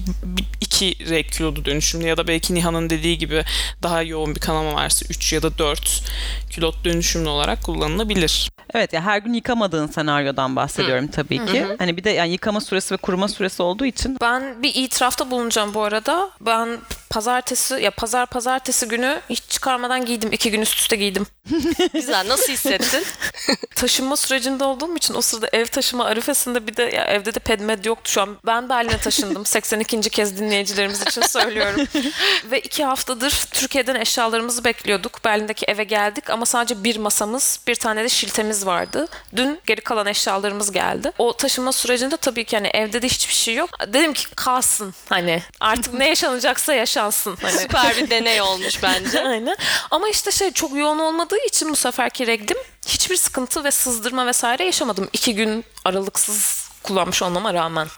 bir- 0.81 0.91
iki 0.91 1.11
rek 1.11 1.33
kilodu 1.33 1.65
dönüşümlü 1.65 2.07
ya 2.07 2.17
da 2.17 2.27
belki 2.29 2.55
Nihan'ın 2.55 2.91
dediği 2.91 3.19
gibi 3.19 3.45
daha 3.83 4.03
yoğun 4.03 4.35
bir 4.35 4.41
kanama 4.41 4.75
varsa 4.75 5.07
3 5.11 5.33
ya 5.33 5.43
da 5.43 5.59
4 5.59 6.03
kilot 6.51 6.85
dönüşümlü 6.85 7.29
olarak 7.29 7.63
kullanılabilir. 7.63 8.51
Evet 8.75 8.93
ya 8.93 9.03
her 9.05 9.19
gün 9.19 9.33
yıkamadığın 9.35 9.87
senaryodan 9.87 10.57
bahsediyorum 10.57 11.07
tabii 11.09 11.47
ki. 11.47 11.67
Hani 11.79 11.97
bir 11.97 12.05
de 12.05 12.11
yani 12.11 12.31
yıkama 12.33 12.61
süresi 12.61 12.95
ve 12.95 12.97
kuruma 12.97 13.29
süresi 13.29 13.63
olduğu 13.63 13.85
için 13.87 14.17
Ben 14.21 14.63
bir 14.63 14.75
itirafta 14.75 15.31
bulunacağım 15.31 15.75
bu 15.75 15.83
arada. 15.83 16.31
Ben 16.41 16.79
pazartesi 17.11 17.75
ya 17.75 17.91
pazar 17.91 18.27
pazartesi 18.27 18.89
günü 18.89 19.21
hiç 19.31 19.43
çıkarmadan 19.49 20.05
giydim. 20.05 20.33
iki 20.33 20.51
gün 20.51 20.61
üst 20.61 20.79
üste 20.79 20.97
giydim. 20.97 21.27
Güzel. 21.93 22.29
Nasıl 22.29 22.53
hissettin? 22.53 23.05
Taşınma 23.75 24.17
sürecinde 24.17 24.65
olduğum 24.65 24.97
için 24.97 25.15
o 25.15 25.21
sırada 25.21 25.49
ev 25.53 25.67
taşıma 25.67 26.05
arifesinde 26.05 26.67
bir 26.67 26.77
de 26.77 26.83
ya 26.83 27.05
evde 27.05 27.35
de 27.35 27.39
pedmed 27.39 27.85
yoktu 27.85 28.11
şu 28.11 28.23
an. 28.23 28.37
Ben 28.47 28.69
Berlin'e 28.69 28.99
taşındım. 28.99 29.47
82. 29.47 30.11
kez 30.11 30.39
dinleyicilerimiz 30.39 31.03
için 31.03 31.23
söylüyorum. 31.23 31.87
Ve 32.51 32.61
iki 32.61 32.85
haftadır 32.85 33.45
Türkiye'den 33.53 33.95
eşyalarımızı 33.95 34.65
bekliyorduk. 34.65 35.25
Berlin'deki 35.25 35.67
eve 35.67 35.85
geldik 35.85 36.31
ama 36.31 36.47
sadece 36.47 36.85
bir 36.85 36.97
masamız, 36.97 37.61
bir 37.67 37.75
tane 37.75 38.05
de 38.05 38.09
şiltemiz 38.09 38.67
vardı. 38.67 39.09
Dün 39.37 39.61
geri 39.67 39.81
kalan 39.81 40.07
eşyalarımız 40.07 40.73
geldi. 40.73 41.13
O 41.19 41.37
taşınma 41.37 41.73
sürecinde 41.73 42.17
tabii 42.17 42.45
ki 42.45 42.57
hani 42.57 42.69
evde 42.75 43.03
de 43.03 43.07
hiçbir 43.07 43.35
şey 43.35 43.55
yok. 43.55 43.71
Dedim 43.93 44.13
ki 44.13 44.27
kalsın 44.37 44.95
hani 45.09 45.43
artık 45.61 45.95
ne 45.95 46.09
yaşanacaksa 46.09 46.75
yaşansın. 47.05 47.37
Hani. 47.43 47.59
Süper 47.59 47.97
bir 47.97 48.11
deney 48.11 48.41
olmuş 48.43 48.83
bence. 48.83 49.25
Aynen. 49.29 49.57
Ama 49.91 50.09
işte 50.09 50.31
şey 50.31 50.53
çok 50.53 50.77
yoğun 50.77 50.99
olmadığı 50.99 51.47
için 51.47 51.71
bu 51.71 51.77
seferki 51.77 52.27
reglim 52.27 52.59
hiçbir 52.87 53.17
sıkıntı 53.17 53.65
ve 53.65 53.71
sızdırma 53.71 54.27
vesaire 54.27 54.65
yaşamadım. 54.65 55.09
İki 55.13 55.35
gün 55.35 55.65
aralıksız 55.85 56.65
kullanmış 56.83 57.23
olmama 57.23 57.55
rağmen. 57.55 57.89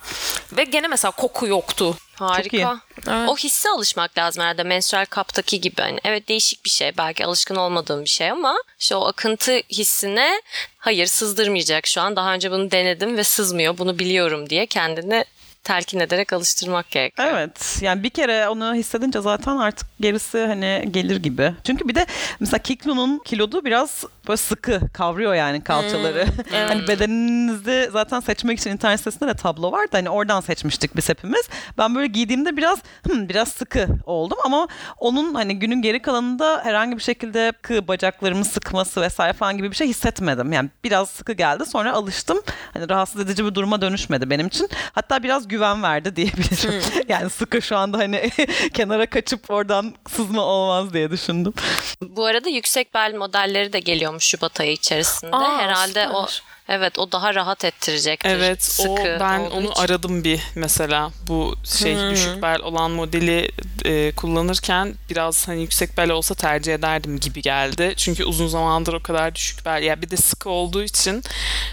Ve 0.51 0.63
gene 0.63 0.87
mesela 0.87 1.11
koku 1.11 1.47
yoktu. 1.47 1.97
Harika. 2.15 2.79
Evet. 3.07 3.29
O 3.29 3.37
hisse 3.37 3.69
alışmak 3.69 4.17
lazım 4.17 4.43
herhalde 4.43 4.63
menstrual 4.63 5.05
kaptaki 5.05 5.61
gibi. 5.61 5.81
Hani 5.81 5.99
evet 6.03 6.27
değişik 6.27 6.65
bir 6.65 6.69
şey. 6.69 6.97
Belki 6.97 7.25
alışkın 7.25 7.55
olmadığım 7.55 8.03
bir 8.03 8.09
şey 8.09 8.31
ama 8.31 8.55
işte 8.79 8.95
o 8.95 9.05
akıntı 9.05 9.61
hissine 9.71 10.41
hayır 10.77 11.05
sızdırmayacak 11.05 11.87
şu 11.87 12.01
an. 12.01 12.15
Daha 12.15 12.33
önce 12.33 12.51
bunu 12.51 12.71
denedim 12.71 13.17
ve 13.17 13.23
sızmıyor. 13.23 13.77
Bunu 13.77 13.99
biliyorum 13.99 14.49
diye 14.49 14.65
kendini 14.65 15.25
telkin 15.67 15.99
ederek 15.99 16.33
alıştırmak 16.33 16.91
gerekiyor. 16.91 17.27
Evet. 17.31 17.77
Yani 17.81 18.03
bir 18.03 18.09
kere 18.09 18.47
onu 18.47 18.73
hissedince 18.73 19.21
zaten 19.21 19.57
artık 19.57 19.87
gerisi 19.99 20.45
hani 20.45 20.87
gelir 20.91 21.15
gibi. 21.15 21.53
Çünkü 21.63 21.87
bir 21.87 21.95
de 21.95 22.05
mesela 22.39 22.59
Kiklu'nun 22.59 23.21
kilodu 23.25 23.65
biraz 23.65 24.03
böyle 24.27 24.37
sıkı 24.37 24.81
kavruyor 24.93 25.33
yani 25.33 25.63
kalçaları. 25.63 26.25
hani 26.51 26.87
bedeninizi 26.87 27.89
zaten 27.93 28.19
seçmek 28.19 28.59
için 28.59 28.71
internet 28.71 28.99
sitesinde 28.99 29.29
de 29.29 29.33
tablo 29.33 29.71
vardı. 29.71 29.89
Hani 29.91 30.09
oradan 30.09 30.41
seçmiştik 30.41 30.95
biz 30.95 31.09
hepimiz. 31.09 31.49
Ben 31.77 31.95
böyle 31.95 32.07
giydiğimde 32.07 32.57
biraz 32.57 32.79
hmm, 33.03 33.29
biraz 33.29 33.47
sıkı 33.47 33.87
oldum 34.05 34.37
ama 34.45 34.67
onun 34.97 35.33
hani 35.33 35.59
günün 35.59 35.81
geri 35.81 36.01
kalanında 36.01 36.61
herhangi 36.63 36.97
bir 36.97 37.03
şekilde 37.03 37.53
kı 37.61 37.87
bacaklarımı 37.87 38.45
sıkması 38.45 39.01
vesaire 39.01 39.33
falan 39.33 39.57
gibi 39.57 39.71
bir 39.71 39.75
şey 39.75 39.87
hissetmedim. 39.87 40.53
Yani 40.53 40.69
biraz 40.83 41.09
sıkı 41.09 41.33
geldi 41.33 41.65
sonra 41.65 41.93
alıştım. 41.93 42.41
Hani 42.73 42.89
rahatsız 42.89 43.21
edici 43.21 43.45
bir 43.45 43.55
duruma 43.55 43.81
dönüşmedi 43.81 44.29
benim 44.29 44.47
için. 44.47 44.69
Hatta 44.93 45.23
biraz 45.23 45.47
güven 45.57 45.83
verdi 45.83 46.15
diyebilirim. 46.15 46.83
yani 47.09 47.29
sıkı 47.29 47.61
şu 47.61 47.77
anda 47.77 47.97
hani 47.97 48.29
kenara 48.73 49.05
kaçıp 49.05 49.51
oradan 49.51 49.93
sızma 50.09 50.41
olmaz 50.41 50.93
diye 50.93 51.11
düşündüm. 51.11 51.53
Bu 52.01 52.25
arada 52.25 52.49
yüksek 52.49 52.93
bel 52.93 53.13
modelleri 53.15 53.73
de 53.73 53.79
geliyormuş 53.79 54.23
Şubat 54.23 54.59
ayı 54.59 54.71
içerisinde. 54.71 55.35
Aa, 55.35 55.57
Herhalde 55.57 56.09
o 56.09 56.27
süper. 56.27 56.56
Evet 56.69 56.99
o 56.99 57.11
daha 57.11 57.35
rahat 57.35 57.65
ettirecektir. 57.65 58.29
Evet 58.29 58.63
sıkı 58.63 58.91
o 58.91 59.19
ben 59.19 59.39
onu 59.39 59.71
için. 59.71 59.81
aradım 59.81 60.23
bir 60.23 60.41
mesela 60.55 61.11
bu 61.27 61.55
şey 61.79 61.97
düşük 62.11 62.41
bel 62.41 62.59
olan 62.61 62.91
modeli 62.91 63.51
e, 63.85 64.11
kullanırken 64.11 64.95
biraz 65.09 65.47
hani 65.47 65.61
yüksek 65.61 65.97
bel 65.97 66.09
olsa 66.09 66.35
tercih 66.35 66.73
ederdim 66.73 67.19
gibi 67.19 67.41
geldi. 67.41 67.93
Çünkü 67.97 68.23
uzun 68.23 68.47
zamandır 68.47 68.93
o 68.93 69.03
kadar 69.03 69.35
düşük 69.35 69.65
bel 69.65 69.83
ya 69.83 70.01
bir 70.01 70.09
de 70.09 70.17
sıkı 70.17 70.49
olduğu 70.49 70.83
için 70.83 71.23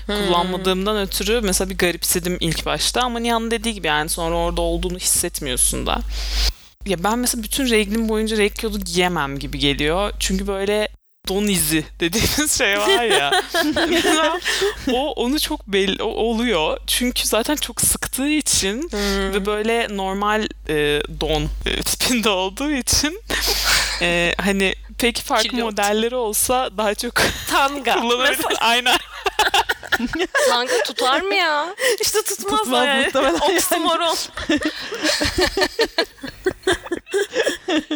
kullanmadığımdan 0.06 0.96
ötürü 0.96 1.40
mesela 1.40 1.70
bir 1.70 1.78
garipsedim 1.78 2.36
ilk 2.40 2.66
başta 2.66 3.02
ama 3.02 3.18
Nihan'ın 3.18 3.50
dediği 3.50 3.74
gibi 3.74 3.86
yani 3.86 4.08
sonra 4.08 4.36
orada 4.36 4.60
olduğunu 4.60 4.98
hissetmiyorsun 4.98 5.86
da. 5.86 5.98
Ya 6.86 7.04
ben 7.04 7.18
mesela 7.18 7.42
bütün 7.42 7.70
reglim 7.70 8.08
boyunca 8.08 8.36
reg 8.36 8.54
kilodu 8.54 8.78
giyemem 8.78 9.38
gibi 9.38 9.58
geliyor. 9.58 10.12
Çünkü 10.20 10.46
böyle 10.46 10.88
don 11.28 11.48
izi 11.48 11.84
dediğimiz 12.00 12.58
şey 12.58 12.78
var 12.78 13.02
ya. 13.02 13.30
O 14.92 15.12
onu 15.12 15.40
çok 15.40 15.66
belli 15.66 16.02
o 16.02 16.06
oluyor. 16.06 16.78
Çünkü 16.86 17.28
zaten 17.28 17.56
çok 17.56 17.80
sıktığı 17.80 18.28
için 18.28 18.90
ve 19.34 19.46
böyle 19.46 19.88
normal 19.90 20.48
e, 20.68 21.00
don 21.20 21.42
e, 21.66 21.82
tipinde 21.82 22.28
olduğu 22.28 22.70
için 22.70 23.20
e, 24.02 24.34
hani 24.44 24.74
peki 24.98 25.22
farklı 25.22 25.48
Kilot. 25.48 25.64
modelleri 25.64 26.14
olsa 26.16 26.70
daha 26.78 26.94
çok 26.94 27.14
Tanga. 27.50 28.00
kullanabilir. 28.00 28.46
Aynen. 28.60 28.96
Tanga 30.48 30.82
tutar 30.86 31.20
mı 31.20 31.34
ya? 31.34 31.74
İşte 32.00 32.18
tutmaz, 32.22 32.58
Tutmaz 32.60 32.86
yani. 32.86 33.04
muhtemelen. 33.04 33.34
Oksimoron. 33.34 34.16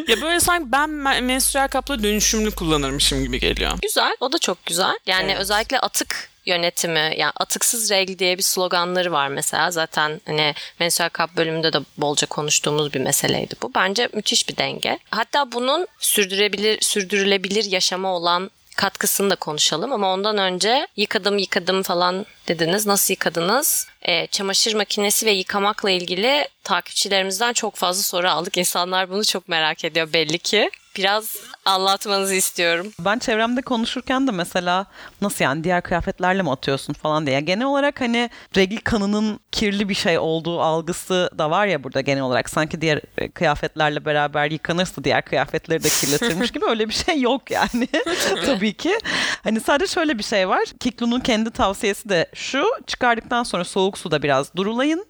Ya 0.08 0.20
böyle 0.22 0.40
sanki 0.40 0.72
ben 0.72 0.88
me- 0.90 1.20
menstrual 1.22 1.68
kapla 1.68 2.02
dönüşümlü 2.02 2.50
kullanırmışım 2.50 3.22
gibi 3.24 3.40
geliyor. 3.40 3.72
Güzel. 3.82 4.16
O 4.20 4.32
da 4.32 4.38
çok 4.38 4.66
güzel. 4.66 4.98
Yani 5.06 5.30
Evet. 5.32 5.40
özellikle 5.40 5.78
atık 5.80 6.30
yönetimi 6.48 7.14
yani 7.16 7.32
atıksız 7.36 7.90
regl 7.90 8.18
diye 8.18 8.38
bir 8.38 8.42
sloganları 8.42 9.12
var 9.12 9.28
mesela. 9.28 9.70
Zaten 9.70 10.20
hani 10.26 10.54
menstrual 10.80 11.08
kap 11.08 11.36
bölümünde 11.36 11.72
de 11.72 11.78
bolca 11.96 12.26
konuştuğumuz 12.26 12.94
bir 12.94 13.00
meseleydi 13.00 13.54
bu. 13.62 13.74
Bence 13.74 14.08
müthiş 14.12 14.48
bir 14.48 14.56
denge. 14.56 14.98
Hatta 15.10 15.52
bunun 15.52 15.86
sürdürebilir 15.98 16.80
sürdürülebilir 16.80 17.64
yaşama 17.64 18.14
olan 18.14 18.50
katkısını 18.76 19.30
da 19.30 19.36
konuşalım 19.36 19.92
ama 19.92 20.12
ondan 20.12 20.38
önce 20.38 20.86
yıkadım 20.96 21.38
yıkadım 21.38 21.82
falan 21.82 22.26
dediniz. 22.48 22.86
Nasıl 22.86 23.12
yıkadınız? 23.12 23.86
Ee, 24.02 24.26
çamaşır 24.26 24.74
makinesi 24.74 25.26
ve 25.26 25.30
yıkamakla 25.30 25.90
ilgili 25.90 26.48
takipçilerimizden 26.64 27.52
çok 27.52 27.76
fazla 27.76 28.02
soru 28.02 28.28
aldık. 28.28 28.56
İnsanlar 28.56 29.10
bunu 29.10 29.24
çok 29.24 29.48
merak 29.48 29.84
ediyor 29.84 30.12
belli 30.12 30.38
ki. 30.38 30.70
Biraz 30.98 31.36
anlatmanızı 31.64 32.34
istiyorum. 32.34 32.92
Ben 33.00 33.18
çevremde 33.18 33.62
konuşurken 33.62 34.26
de 34.26 34.30
mesela 34.30 34.86
nasıl 35.20 35.44
yani 35.44 35.64
diğer 35.64 35.82
kıyafetlerle 35.82 36.42
mi 36.42 36.50
atıyorsun 36.50 36.92
falan 36.92 37.26
diye. 37.26 37.40
Genel 37.40 37.66
olarak 37.66 38.00
hani 38.00 38.30
regl 38.56 38.76
kanının 38.84 39.40
kirli 39.52 39.88
bir 39.88 39.94
şey 39.94 40.18
olduğu 40.18 40.60
algısı 40.60 41.30
da 41.38 41.50
var 41.50 41.66
ya 41.66 41.84
burada 41.84 42.00
genel 42.00 42.22
olarak. 42.22 42.50
Sanki 42.50 42.80
diğer 42.80 43.00
e, 43.18 43.30
kıyafetlerle 43.30 44.04
beraber 44.04 44.50
yıkanırsa 44.50 45.04
diğer 45.04 45.24
kıyafetleri 45.24 45.84
de 45.84 45.88
kirletirmiş 45.88 46.50
gibi 46.52 46.64
öyle 46.64 46.88
bir 46.88 46.94
şey 46.94 47.20
yok 47.20 47.50
yani. 47.50 47.88
Tabii 48.46 48.72
ki. 48.72 48.98
Hani 49.44 49.60
sadece 49.60 49.92
şöyle 49.92 50.18
bir 50.18 50.24
şey 50.24 50.48
var. 50.48 50.64
Kiklu'nun 50.80 51.20
kendi 51.20 51.50
tavsiyesi 51.50 52.08
de 52.08 52.26
şu. 52.34 52.64
Çıkardıktan 52.86 53.42
sonra 53.42 53.64
soğuk 53.64 53.98
suda 53.98 54.22
biraz 54.22 54.54
durulayın. 54.54 55.06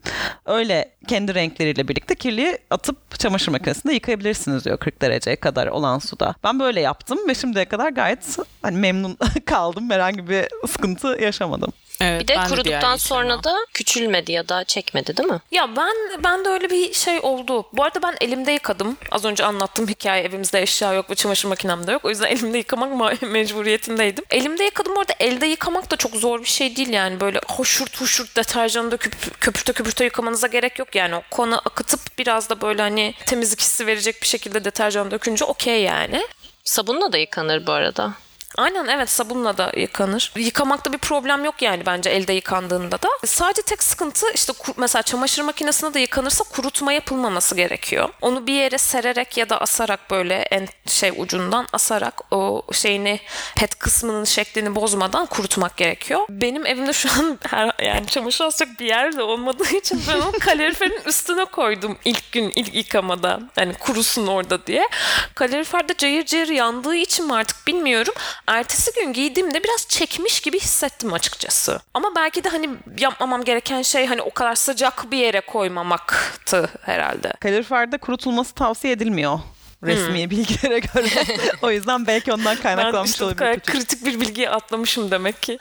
Öyle 0.47 0.92
kendi 1.09 1.35
renkleriyle 1.35 1.88
birlikte 1.88 2.14
kirliyi 2.14 2.59
atıp 2.71 3.21
çamaşır 3.21 3.52
makinesinde 3.52 3.95
yıkayabilirsiniz 3.95 4.64
diyor 4.64 4.78
40 4.78 5.02
dereceye 5.02 5.37
kadar 5.37 5.66
olan 5.78 5.99
suda. 5.99 6.35
Ben 6.44 6.61
böyle 6.61 6.80
yaptım 6.80 7.18
ve 7.28 7.35
şimdiye 7.35 7.64
kadar 7.64 7.88
gayet 7.88 8.37
hani 8.62 8.76
memnun 8.78 9.16
kaldım. 9.47 9.90
Herhangi 9.90 10.28
bir 10.28 10.49
sıkıntı 10.68 11.08
yaşamadım. 11.23 11.73
Evet, 12.00 12.21
Bir 12.23 12.28
de 12.28 12.37
kuruduktan 12.49 12.97
sonra 12.97 13.45
da 13.45 13.57
küçülmedi 13.75 14.33
ya 14.33 14.49
da 14.49 14.64
çekmedi 14.64 15.17
değil 15.17 15.28
mi? 15.28 15.40
Ya 15.50 15.76
ben 15.76 15.95
ben 16.25 16.45
de 16.45 16.49
öyle 16.49 16.71
bir 16.71 16.93
şey 16.93 17.19
oldu. 17.23 17.67
Bu 17.73 17.85
arada 17.85 18.02
ben 18.02 18.17
elimde 18.21 18.52
yıkadım. 18.52 18.97
Az 19.11 19.25
önce 19.25 19.45
anlattığım 19.45 19.88
hikaye 19.88 20.23
evimizde 20.23 20.62
eşya 20.62 20.93
yok 20.93 21.11
ve 21.11 21.14
çamaşır 21.14 21.49
makinem 21.49 21.87
de 21.87 21.93
yok. 21.93 22.05
O 22.05 22.09
yüzden 22.11 22.26
elimde 22.31 22.59
yıkamak 22.59 22.93
ma- 22.93 23.26
mecburiyetindeydim. 23.33 24.25
Elimde 24.31 24.64
yıkadım. 24.64 24.97
Bu 24.97 25.00
arada 25.00 25.12
elde 25.21 25.47
yıkamak 25.47 25.90
da 25.90 25.97
çok 25.97 26.12
zor 26.17 26.40
bir 26.40 26.45
şey 26.49 26.76
değil 26.76 26.88
yani. 26.88 27.21
Böyle 27.21 27.40
hoşurt 27.49 28.00
hoşurt 28.00 28.37
deterjanı 28.37 28.90
döküp 28.90 29.40
köpürte 29.40 29.73
köpürte 29.73 30.05
yıkamanıza 30.05 30.47
gerek 30.47 30.78
yok 30.78 30.95
yani. 30.95 31.17
O 31.17 31.23
konu 31.31 31.57
akıtıp 31.64 32.00
biraz 32.19 32.50
da 32.50 32.61
böyle 32.61 32.83
hani 32.83 33.14
temizlik 33.26 33.61
hissi 33.61 33.87
verecek 33.87 34.23
bir 34.23 34.26
şekilde 34.26 34.64
deterjan 34.64 35.11
dökünce 35.11 35.45
okey 35.45 35.83
yani. 35.83 36.23
Sabunla 36.64 37.12
da 37.12 37.19
yıkanır 37.19 37.67
bu 37.67 37.73
arada. 37.73 38.12
Aynen 38.58 38.86
evet 38.86 39.10
sabunla 39.10 39.58
da 39.58 39.72
yıkanır. 39.76 40.32
Yıkamakta 40.36 40.92
bir 40.92 40.98
problem 40.98 41.44
yok 41.44 41.62
yani 41.62 41.86
bence 41.86 42.10
elde 42.10 42.32
yıkandığında 42.32 43.02
da. 43.02 43.08
Sadece 43.26 43.62
tek 43.62 43.82
sıkıntı 43.82 44.26
işte 44.34 44.52
mesela 44.76 45.02
çamaşır 45.02 45.42
makinesinde 45.42 45.94
de 45.94 46.00
yıkanırsa 46.00 46.44
kurutma 46.44 46.92
yapılmaması 46.92 47.54
gerekiyor. 47.54 48.08
Onu 48.20 48.46
bir 48.46 48.52
yere 48.52 48.78
sererek 48.78 49.36
ya 49.36 49.48
da 49.48 49.60
asarak 49.60 50.10
böyle 50.10 50.34
en 50.34 50.68
şey 50.86 51.12
ucundan 51.16 51.66
asarak 51.72 52.34
o 52.34 52.62
şeyini 52.72 53.20
pet 53.56 53.78
kısmının 53.78 54.24
şeklini 54.24 54.74
bozmadan 54.74 55.26
kurutmak 55.26 55.76
gerekiyor. 55.76 56.20
Benim 56.28 56.66
evimde 56.66 56.92
şu 56.92 57.08
an 57.12 57.38
her, 57.50 57.84
yani 57.84 58.06
çamaşır 58.06 58.44
asacak 58.44 58.80
bir 58.80 58.86
yer 58.86 59.16
de 59.16 59.22
olmadığı 59.22 59.76
için 59.76 60.02
ben 60.08 60.20
onu 60.20 60.32
kaloriferin 60.40 61.00
üstüne 61.06 61.44
koydum 61.44 61.98
ilk 62.04 62.32
gün 62.32 62.52
ilk 62.56 62.74
yıkamada. 62.74 63.40
Hani 63.54 63.74
kurusun 63.74 64.26
orada 64.26 64.66
diye. 64.66 64.88
Kalorifer 65.34 65.88
de 65.88 65.94
cayır 65.98 66.24
cayır 66.24 66.48
yandığı 66.48 66.94
için 66.94 67.26
mi 67.26 67.34
artık 67.34 67.66
bilmiyorum. 67.66 68.14
Ertesi 68.49 68.93
gün 68.93 69.12
giydiğimde 69.12 69.64
biraz 69.64 69.87
çekmiş 69.88 70.40
gibi 70.40 70.61
hissettim 70.61 71.12
açıkçası. 71.12 71.81
Ama 71.95 72.12
belki 72.17 72.45
de 72.45 72.49
hani 72.49 72.71
yapmamam 72.99 73.45
gereken 73.45 73.83
şey 73.83 74.07
hani 74.07 74.23
o 74.23 74.31
kadar 74.31 74.55
sıcak 74.55 75.11
bir 75.11 75.19
yere 75.19 75.40
koymamaktı 75.40 76.71
herhalde. 76.83 77.33
Kaloriferde 77.40 77.99
kurutulması 77.99 78.55
tavsiye 78.55 78.93
edilmiyor. 78.93 79.38
Resmi 79.83 80.31
bilgilere 80.31 80.78
göre. 80.78 81.09
o 81.62 81.71
yüzden 81.71 82.07
belki 82.07 82.33
ondan 82.33 82.57
Ben 82.57 82.62
kaynaklanmış 82.62 83.11
işte 83.11 83.25
bu 83.25 83.28
olabilir. 83.28 83.61
küçük. 83.61 83.75
kritik 83.75 84.05
bir 84.07 84.21
bilgiyi 84.21 84.50
atlamışım 84.50 85.11
demek 85.11 85.43
ki. 85.43 85.59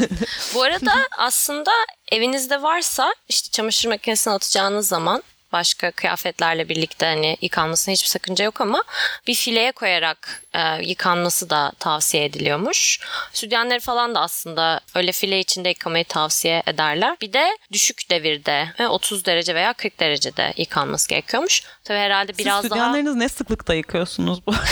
Bu 0.54 0.62
arada 0.62 0.92
aslında 1.18 1.70
evinizde 2.12 2.62
varsa 2.62 3.14
işte 3.28 3.50
çamaşır 3.50 3.88
makinesine 3.88 4.34
atacağınız 4.34 4.88
zaman 4.88 5.22
başka 5.52 5.90
kıyafetlerle 5.90 6.68
birlikte 6.68 7.06
hani 7.06 7.36
yıkanmasına 7.40 7.92
hiçbir 7.92 8.08
sakınca 8.08 8.44
yok 8.44 8.60
ama 8.60 8.82
bir 9.26 9.34
fileye 9.34 9.72
koyarak 9.72 10.42
e, 10.54 10.82
yıkanması 10.82 11.50
da 11.50 11.72
tavsiye 11.78 12.24
ediliyormuş. 12.24 13.00
Sütyenleri 13.32 13.80
falan 13.80 14.14
da 14.14 14.20
aslında 14.20 14.80
öyle 14.94 15.12
file 15.12 15.40
içinde 15.40 15.68
yıkamayı 15.68 16.04
tavsiye 16.04 16.62
ederler. 16.66 17.16
Bir 17.20 17.32
de 17.32 17.58
düşük 17.72 18.10
devirde 18.10 18.68
e, 18.78 18.86
30 18.86 19.24
derece 19.24 19.54
veya 19.54 19.72
40 19.72 20.00
derecede 20.00 20.54
yıkanması 20.56 21.08
gerekiyormuş. 21.08 21.62
Tabii 21.84 21.98
herhalde 21.98 22.38
biraz 22.38 22.60
Siz 22.62 22.70
daha 22.70 22.96
ne 22.96 23.28
sıklıkta 23.28 23.74
yıkıyorsunuz 23.74 24.46
bu 24.46 24.52
arada? 24.52 24.64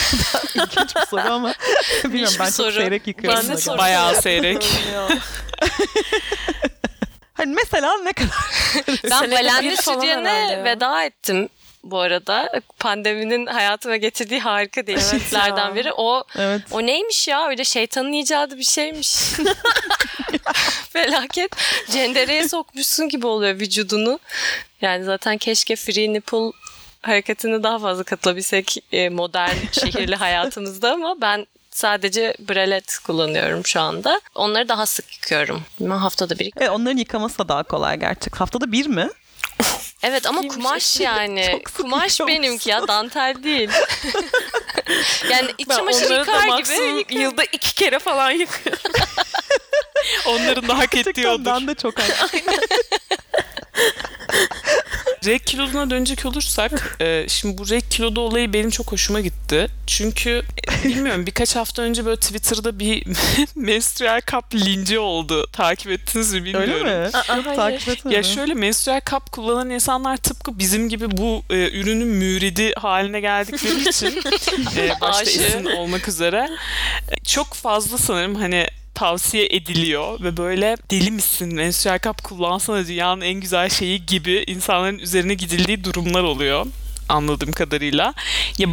İlginç 0.65 0.95
bir 0.95 1.05
soru 1.05 1.33
ama 1.33 1.53
bilmiyorum 2.03 2.35
ben 2.39 2.45
çok 2.45 2.53
soru. 2.53 2.71
seyrek 2.71 3.07
yıkıyorum. 3.07 3.49
Ben 3.49 3.57
de. 3.57 3.77
Bayağı 3.77 4.21
seyrek. 4.21 4.65
Hani 7.39 7.53
mesela 7.55 7.97
ne 7.97 8.13
kadar? 8.13 8.29
Ben 9.03 9.31
Balendi 9.31 9.75
ya. 10.51 10.63
veda 10.63 11.03
ettim 11.03 11.49
bu 11.83 11.99
arada. 11.99 12.61
Pandeminin 12.79 13.45
hayatıma 13.45 13.95
getirdiği 13.97 14.39
harika 14.39 14.87
değişikliklerden 14.87 15.75
biri. 15.75 15.93
O 15.93 16.23
Evet. 16.37 16.61
o 16.71 16.85
neymiş 16.85 17.27
ya? 17.27 17.47
Öyle 17.47 17.63
şeytanın 17.63 18.13
icadı 18.13 18.57
bir 18.57 18.63
şeymiş. 18.63 19.07
Felaket. 20.93 21.51
Cendereye 21.91 22.49
sokmuşsun 22.49 23.09
gibi 23.09 23.27
oluyor 23.27 23.59
vücudunu. 23.59 24.19
Yani 24.81 25.03
zaten 25.03 25.37
keşke 25.37 25.75
free 25.75 26.13
nipple 26.13 26.51
hareketine 27.01 27.63
daha 27.63 27.79
fazla 27.79 28.03
katılabilsek 28.03 28.77
e, 28.91 29.09
modern 29.09 29.55
şehirli 29.71 30.15
hayatımızda 30.15 30.91
ama 30.91 31.21
ben 31.21 31.47
sadece 31.79 32.33
bralet 32.49 32.97
kullanıyorum 32.99 33.65
şu 33.65 33.81
anda. 33.81 34.21
Onları 34.35 34.69
daha 34.69 34.85
sık 34.85 35.13
yıkıyorum. 35.13 35.63
Ben 35.79 35.89
haftada 35.89 36.39
bir 36.39 36.51
Evet, 36.57 36.69
onların 36.69 36.97
yıkaması 36.97 37.39
da 37.39 37.47
daha 37.47 37.63
kolay 37.63 37.99
gerçek. 37.99 38.35
Haftada 38.35 38.71
bir 38.71 38.87
mi? 38.87 39.09
Evet 40.03 40.27
ama 40.27 40.41
Giymiş. 40.41 40.55
kumaş 40.55 40.99
yani. 40.99 41.61
Kumaş 41.77 42.19
benimki 42.19 42.69
ya 42.69 42.87
dantel 42.87 43.43
değil. 43.43 43.69
yani 45.29 45.51
iç 45.57 45.69
da 45.69 45.91
yıkar 46.15 46.43
gibi 46.57 46.97
yıkar. 46.97 47.15
yılda 47.15 47.43
iki 47.43 47.75
kere 47.75 47.99
falan 47.99 48.31
yıkıyorum. 48.31 48.81
Onların 50.27 50.67
da 50.67 50.77
hak 50.77 50.95
ettiği 50.95 51.27
odur. 51.27 51.45
ben 51.45 51.67
de 51.67 51.75
çok 51.75 51.93
Rek 55.25 55.47
kiloduna 55.47 55.89
dönecek 55.89 56.25
olursak 56.25 56.97
e, 57.01 57.25
şimdi 57.27 57.57
bu 57.57 57.69
rek 57.69 57.91
kiloda 57.91 58.21
olayı 58.21 58.53
benim 58.53 58.69
çok 58.69 58.91
hoşuma 58.91 59.19
gitti. 59.19 59.67
Çünkü 59.87 60.43
e, 60.67 60.87
bilmiyorum 60.87 61.25
birkaç 61.25 61.55
hafta 61.55 61.81
önce 61.81 62.05
böyle 62.05 62.19
Twitter'da 62.19 62.79
bir 62.79 63.03
menstrual 63.55 64.21
cup 64.31 64.55
linci 64.55 64.99
oldu. 64.99 65.47
Takip 65.51 65.91
ettiniz 65.91 66.33
mi 66.33 66.43
bilmiyorum. 66.43 66.73
Öyle 66.73 66.99
mi? 66.99 67.09
Aa, 67.13 67.55
takip 67.55 67.87
etmedim. 67.89 68.17
Ya 68.17 68.23
şöyle 68.23 68.53
menstrual 68.53 69.01
cup 69.09 69.31
kullanan 69.31 69.69
insanlar 69.69 70.17
tıpkı 70.17 70.59
bizim 70.59 70.89
gibi 70.89 71.17
bu 71.17 71.43
e, 71.49 71.79
ürünün 71.79 72.07
müridi 72.07 72.73
haline 72.73 73.19
geldikleri 73.19 73.89
için 73.89 74.07
e, 74.77 75.01
başta. 75.01 75.31
Esin 75.31 75.65
olmak 75.65 76.07
üzere 76.07 76.49
e, 77.11 77.23
çok 77.23 77.53
fazla 77.53 77.97
sanırım 77.97 78.35
hani 78.35 78.67
tavsiye 78.99 79.45
ediliyor 79.45 80.19
ve 80.23 80.37
böyle 80.37 80.77
deli 80.91 81.11
misin? 81.11 81.55
Menstrual 81.55 81.99
cup 81.99 82.23
kullansana. 82.23 82.87
Dünyanın 82.87 83.21
en 83.21 83.33
güzel 83.33 83.69
şeyi 83.69 84.05
gibi 84.05 84.43
insanların 84.47 84.99
üzerine 84.99 85.33
gidildiği 85.33 85.83
durumlar 85.83 86.23
oluyor 86.23 86.65
anladığım 87.09 87.51
kadarıyla. 87.51 88.13
Ya 88.57 88.67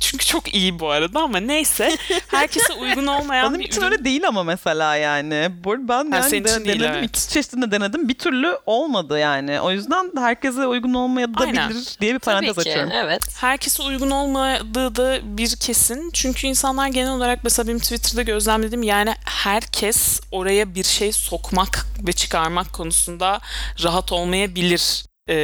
çünkü 0.00 0.26
çok 0.26 0.54
iyi 0.54 0.78
bu 0.78 0.90
arada 0.90 1.20
ama 1.20 1.38
neyse 1.40 1.96
herkese 2.28 2.72
uygun 2.72 3.06
olmayan 3.06 3.48
Benim 3.48 3.60
bir 3.60 3.64
için 3.68 3.80
ürün. 3.80 3.92
öyle 3.92 4.04
değil 4.04 4.28
ama 4.28 4.42
mesela 4.42 4.96
yani. 4.96 5.48
Ben 5.64 6.10
Ha, 6.10 6.16
yani 6.16 6.30
senin 6.30 6.44
de- 6.44 6.50
için 6.50 6.64
değil, 6.64 6.80
denedim. 6.80 6.94
evet. 6.98 7.08
İkisi 7.08 7.30
çeşidini 7.32 7.70
denedim. 7.70 8.08
Bir 8.08 8.14
türlü 8.14 8.58
olmadı 8.66 9.18
yani. 9.18 9.60
O 9.60 9.70
yüzden 9.70 10.10
herkese 10.16 10.66
uygun 10.66 10.94
olmayabilir 10.94 11.40
Aynen. 11.40 11.72
diye 12.00 12.14
bir 12.14 12.18
parantez 12.18 12.54
Tabii 12.54 12.64
ki 12.64 12.70
açıyorum. 12.70 12.92
evet. 12.94 13.22
herkese 13.40 13.82
uygun 13.82 14.10
olmadığı 14.10 14.96
da 14.96 15.18
bir 15.36 15.56
kesin. 15.56 16.10
Çünkü 16.12 16.46
insanlar 16.46 16.88
genel 16.88 17.12
olarak 17.12 17.38
mesela 17.44 17.68
benim 17.68 17.78
Twitter'da 17.78 18.22
gözlemlediğim 18.22 18.82
yani 18.82 19.14
herkes 19.24 20.20
oraya 20.32 20.74
bir 20.74 20.84
şey 20.84 21.12
sokmak 21.12 21.86
ve 22.06 22.12
çıkarmak 22.12 22.72
konusunda 22.72 23.40
rahat 23.82 24.12
olmayabilir 24.12 25.04
e, 25.28 25.34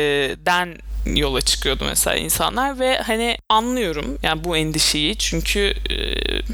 den 0.47 0.79
yola 1.07 1.40
çıkıyordu 1.40 1.85
mesela 1.85 2.16
insanlar 2.16 2.78
ve 2.80 2.99
hani 2.99 3.37
anlıyorum 3.49 4.19
yani 4.23 4.45
bu 4.45 4.57
endişeyi 4.57 5.16
çünkü 5.19 5.75
e, 5.90 5.97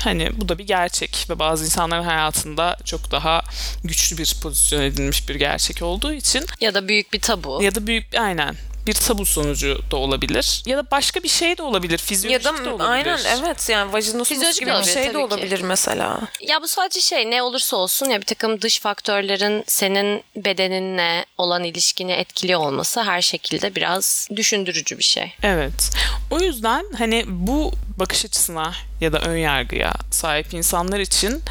hani 0.00 0.28
bu 0.36 0.48
da 0.48 0.58
bir 0.58 0.66
gerçek 0.66 1.26
ve 1.30 1.38
bazı 1.38 1.64
insanların 1.64 2.02
hayatında 2.04 2.76
çok 2.84 3.10
daha 3.10 3.42
güçlü 3.84 4.18
bir 4.18 4.36
pozisyon 4.42 4.82
edilmiş 4.82 5.28
bir 5.28 5.34
gerçek 5.34 5.82
olduğu 5.82 6.12
için 6.12 6.44
Ya 6.60 6.74
da 6.74 6.88
büyük 6.88 7.12
bir 7.12 7.20
tabu. 7.20 7.62
ya 7.62 7.74
da 7.74 7.86
büyük 7.86 8.06
aynen 8.18 8.56
bir 8.86 8.92
tabu 8.94 9.24
sonucu 9.26 9.78
da 9.90 9.96
olabilir. 9.96 10.62
Ya 10.66 10.78
da 10.78 10.90
başka 10.90 11.22
bir 11.22 11.28
şey 11.28 11.58
de 11.58 11.62
olabilir. 11.62 11.92
ya 11.92 11.96
Fizyolojik 11.98 12.44
da 12.44 12.64
de 12.64 12.70
olabilir. 12.70 12.88
aynen 12.90 13.18
evet 13.40 13.68
yani 13.68 13.92
Fizyolojik 14.02 14.60
gibi 14.60 14.70
bir 14.70 14.74
olabilir, 14.74 14.92
şey 14.92 15.02
de 15.02 15.06
tabii 15.06 15.12
ki. 15.18 15.18
olabilir 15.34 15.60
mesela. 15.60 16.20
Ya 16.40 16.62
bu 16.62 16.68
sadece 16.68 17.00
şey 17.00 17.30
ne 17.30 17.42
olursa 17.42 17.76
olsun 17.76 18.06
ya 18.10 18.20
bir 18.20 18.26
takım 18.26 18.60
dış 18.60 18.80
faktörlerin 18.80 19.64
senin 19.66 20.22
bedeninle 20.36 21.26
olan 21.38 21.64
ilişkini 21.64 22.12
etkiliyor 22.12 22.60
olması 22.60 23.02
her 23.02 23.22
şekilde 23.22 23.74
biraz 23.74 24.28
düşündürücü 24.36 24.98
bir 24.98 25.04
şey. 25.04 25.32
Evet. 25.42 25.90
O 26.30 26.38
yüzden 26.40 26.84
hani 26.98 27.24
bu 27.28 27.72
bakış 27.98 28.24
açısına 28.24 28.72
ya 29.00 29.12
da 29.12 29.18
ön 29.18 29.36
yargıya 29.36 29.92
sahip 30.10 30.54
insanlar 30.54 31.00
için 31.00 31.42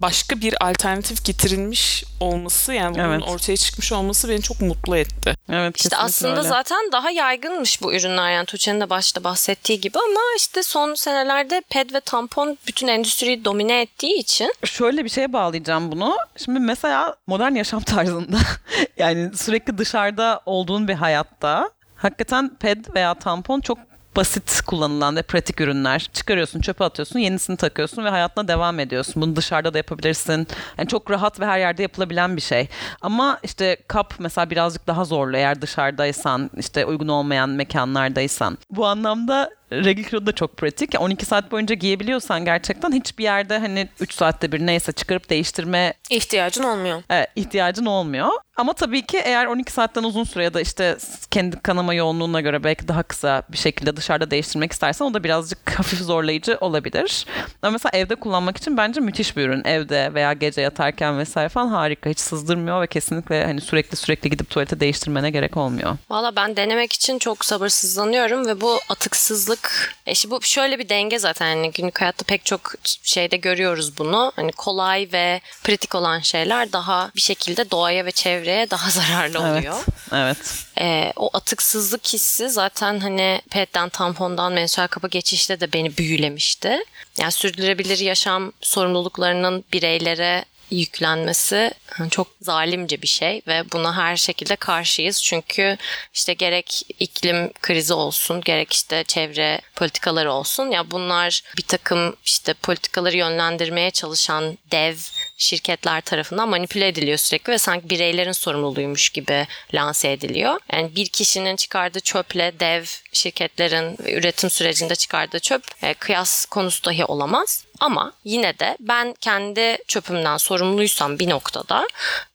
başka 0.00 0.40
bir 0.40 0.68
alternatif 0.68 1.24
getirilmiş 1.24 2.04
olması 2.20 2.72
yani 2.74 2.94
bunun 2.94 3.04
Evet. 3.04 3.22
ortaya 3.28 3.56
çıkmış 3.56 3.92
olması 3.92 4.28
beni 4.28 4.42
çok 4.42 4.60
mutlu 4.60 4.96
etti. 4.96 5.34
Evet 5.48 5.76
İşte 5.76 5.96
aslında 5.96 6.38
öyle. 6.38 6.48
zaten 6.48 6.78
daha 6.92 7.10
yaygınmış 7.10 7.82
bu 7.82 7.94
ürünler 7.94 8.32
yani 8.32 8.46
Tuğçe'nin 8.46 8.80
de 8.80 8.90
başta 8.90 9.24
bahsettiği 9.24 9.80
gibi 9.80 9.98
ama 9.98 10.20
işte 10.36 10.62
son 10.62 10.94
senelerde 10.94 11.62
ped 11.70 11.94
ve 11.94 12.00
tampon 12.00 12.58
bütün 12.66 12.88
endüstriyi 12.88 13.44
domine 13.44 13.80
ettiği 13.80 14.14
için 14.18 14.52
Şöyle 14.64 15.04
bir 15.04 15.10
şeye 15.10 15.32
bağlayacağım 15.32 15.92
bunu. 15.92 16.16
Şimdi 16.44 16.60
mesela 16.60 17.16
modern 17.26 17.54
yaşam 17.54 17.82
tarzında 17.82 18.38
yani 18.96 19.36
sürekli 19.36 19.78
dışarıda 19.78 20.40
olduğun 20.46 20.88
bir 20.88 20.94
hayatta 20.94 21.70
hakikaten 21.96 22.56
ped 22.56 22.84
veya 22.94 23.14
tampon 23.14 23.60
çok 23.60 23.78
basit 24.18 24.60
kullanılan 24.66 25.16
ve 25.16 25.22
pratik 25.22 25.60
ürünler. 25.60 26.10
Çıkarıyorsun, 26.12 26.60
çöpe 26.60 26.84
atıyorsun, 26.84 27.18
yenisini 27.18 27.56
takıyorsun 27.56 28.04
ve 28.04 28.08
hayatına 28.08 28.48
devam 28.48 28.80
ediyorsun. 28.80 29.22
Bunu 29.22 29.36
dışarıda 29.36 29.74
da 29.74 29.78
yapabilirsin. 29.78 30.46
Yani 30.78 30.88
çok 30.88 31.10
rahat 31.10 31.40
ve 31.40 31.46
her 31.46 31.58
yerde 31.58 31.82
yapılabilen 31.82 32.36
bir 32.36 32.40
şey. 32.40 32.68
Ama 33.00 33.38
işte 33.42 33.76
kap 33.88 34.14
mesela 34.18 34.50
birazcık 34.50 34.86
daha 34.86 35.04
zorlu 35.04 35.36
eğer 35.36 35.62
dışarıdaysan, 35.62 36.50
işte 36.56 36.84
uygun 36.84 37.08
olmayan 37.08 37.48
mekanlardaysan. 37.48 38.58
Bu 38.70 38.86
anlamda 38.86 39.50
Regl 39.72 40.02
Kilo 40.02 40.26
da 40.26 40.32
çok 40.32 40.56
pratik. 40.56 40.94
12 41.00 41.26
saat 41.26 41.52
boyunca 41.52 41.74
giyebiliyorsan 41.74 42.44
gerçekten 42.44 42.92
hiçbir 42.92 43.24
yerde 43.24 43.58
hani 43.58 43.88
3 44.00 44.14
saatte 44.14 44.52
bir 44.52 44.66
neyse 44.66 44.92
çıkarıp 44.92 45.30
değiştirme 45.30 45.94
İhtiyacın 46.10 46.62
olmuyor. 46.62 47.02
e, 47.12 47.26
ihtiyacın 47.36 47.86
olmuyor. 47.86 48.28
Ama 48.56 48.72
tabii 48.72 49.06
ki 49.06 49.18
eğer 49.24 49.46
12 49.46 49.72
saatten 49.72 50.02
uzun 50.02 50.24
süre 50.24 50.44
ya 50.44 50.54
da 50.54 50.60
işte 50.60 50.96
kendi 51.30 51.60
kanama 51.62 51.94
yoğunluğuna 51.94 52.40
göre 52.40 52.64
belki 52.64 52.88
daha 52.88 53.02
kısa 53.02 53.42
bir 53.48 53.56
şekilde 53.58 53.96
dışarıda 53.96 54.30
değiştirmek 54.30 54.72
istersen 54.72 55.04
o 55.04 55.14
da 55.14 55.24
birazcık 55.24 55.70
hafif 55.78 55.98
zorlayıcı 56.00 56.58
olabilir. 56.60 57.26
Ama 57.62 57.70
mesela 57.72 57.90
evde 57.98 58.14
kullanmak 58.14 58.56
için 58.56 58.76
bence 58.76 59.00
müthiş 59.00 59.36
bir 59.36 59.48
ürün. 59.48 59.64
Evde 59.64 60.14
veya 60.14 60.32
gece 60.32 60.60
yatarken 60.60 61.18
vesaire 61.18 61.48
falan 61.48 61.68
harika. 61.68 62.10
Hiç 62.10 62.20
sızdırmıyor 62.20 62.82
ve 62.82 62.86
kesinlikle 62.86 63.44
hani 63.44 63.60
sürekli 63.60 63.96
sürekli 63.96 64.30
gidip 64.30 64.50
tuvalete 64.50 64.80
değiştirmene 64.80 65.30
gerek 65.30 65.56
olmuyor. 65.56 65.96
Valla 66.10 66.36
ben 66.36 66.56
denemek 66.56 66.92
için 66.92 67.18
çok 67.18 67.44
sabırsızlanıyorum 67.44 68.46
ve 68.46 68.60
bu 68.60 68.78
atıksızlık 68.88 69.57
e 70.06 70.12
işte 70.12 70.30
bu 70.30 70.42
şöyle 70.42 70.78
bir 70.78 70.88
denge 70.88 71.18
zaten 71.18 71.48
yani 71.48 71.70
günlük 71.70 72.00
hayatta 72.00 72.24
pek 72.24 72.44
çok 72.44 72.72
şeyde 73.02 73.36
görüyoruz 73.36 73.98
bunu. 73.98 74.32
Hani 74.36 74.52
kolay 74.52 75.08
ve 75.12 75.40
pratik 75.64 75.94
olan 75.94 76.20
şeyler 76.20 76.72
daha 76.72 77.10
bir 77.16 77.20
şekilde 77.20 77.70
doğaya 77.70 78.04
ve 78.04 78.10
çevreye 78.10 78.70
daha 78.70 78.90
zararlı 79.00 79.38
oluyor. 79.38 79.84
Evet. 80.12 80.28
Evet. 80.28 80.64
Ee, 80.80 81.12
o 81.16 81.30
atıksızlık 81.32 82.06
hissi 82.06 82.50
zaten 82.50 83.00
hani 83.00 83.42
petten 83.50 83.88
tampondan 83.88 84.52
menstrual 84.52 84.86
kapa 84.86 85.08
geçişte 85.08 85.60
de 85.60 85.72
beni 85.72 85.96
büyülemişti. 85.96 86.78
Yani 87.20 87.32
sürdürülebilir 87.32 87.98
yaşam 87.98 88.52
sorumluluklarının 88.60 89.64
bireylere 89.72 90.44
yüklenmesi 90.70 91.70
çok 92.10 92.26
zalimce 92.42 93.02
bir 93.02 93.06
şey 93.06 93.42
ve 93.46 93.72
buna 93.72 93.96
her 93.96 94.16
şekilde 94.16 94.56
karşıyız. 94.56 95.22
Çünkü 95.22 95.76
işte 96.14 96.34
gerek 96.34 96.82
iklim 96.98 97.52
krizi 97.52 97.94
olsun, 97.94 98.40
gerek 98.40 98.72
işte 98.72 99.04
çevre 99.04 99.60
politikaları 99.76 100.32
olsun 100.32 100.70
ya 100.70 100.90
bunlar 100.90 101.42
bir 101.56 101.62
takım 101.62 102.16
işte 102.24 102.54
politikaları 102.54 103.16
yönlendirmeye 103.16 103.90
çalışan 103.90 104.58
dev 104.70 104.96
şirketler 105.36 106.00
tarafından 106.00 106.48
manipüle 106.48 106.88
ediliyor 106.88 107.18
sürekli 107.18 107.50
ve 107.50 107.58
sanki 107.58 107.90
bireylerin 107.90 108.32
sorumluluğuymuş 108.32 109.10
gibi 109.10 109.46
lanse 109.74 110.12
ediliyor. 110.12 110.60
Yani 110.72 110.96
bir 110.96 111.06
kişinin 111.06 111.56
çıkardığı 111.56 112.00
çöple 112.00 112.60
dev 112.60 112.84
şirketlerin 113.12 113.96
üretim 114.06 114.50
sürecinde 114.50 114.96
çıkardığı 114.96 115.40
çöp 115.40 115.62
e, 115.82 115.94
kıyas 115.94 116.44
konusu 116.44 116.84
dahi 116.84 117.04
olamaz. 117.04 117.67
Ama 117.80 118.12
yine 118.24 118.58
de 118.58 118.76
ben 118.80 119.14
kendi 119.20 119.78
çöpümden 119.88 120.36
sorumluysam 120.36 121.18
bir 121.18 121.28
noktada 121.28 121.86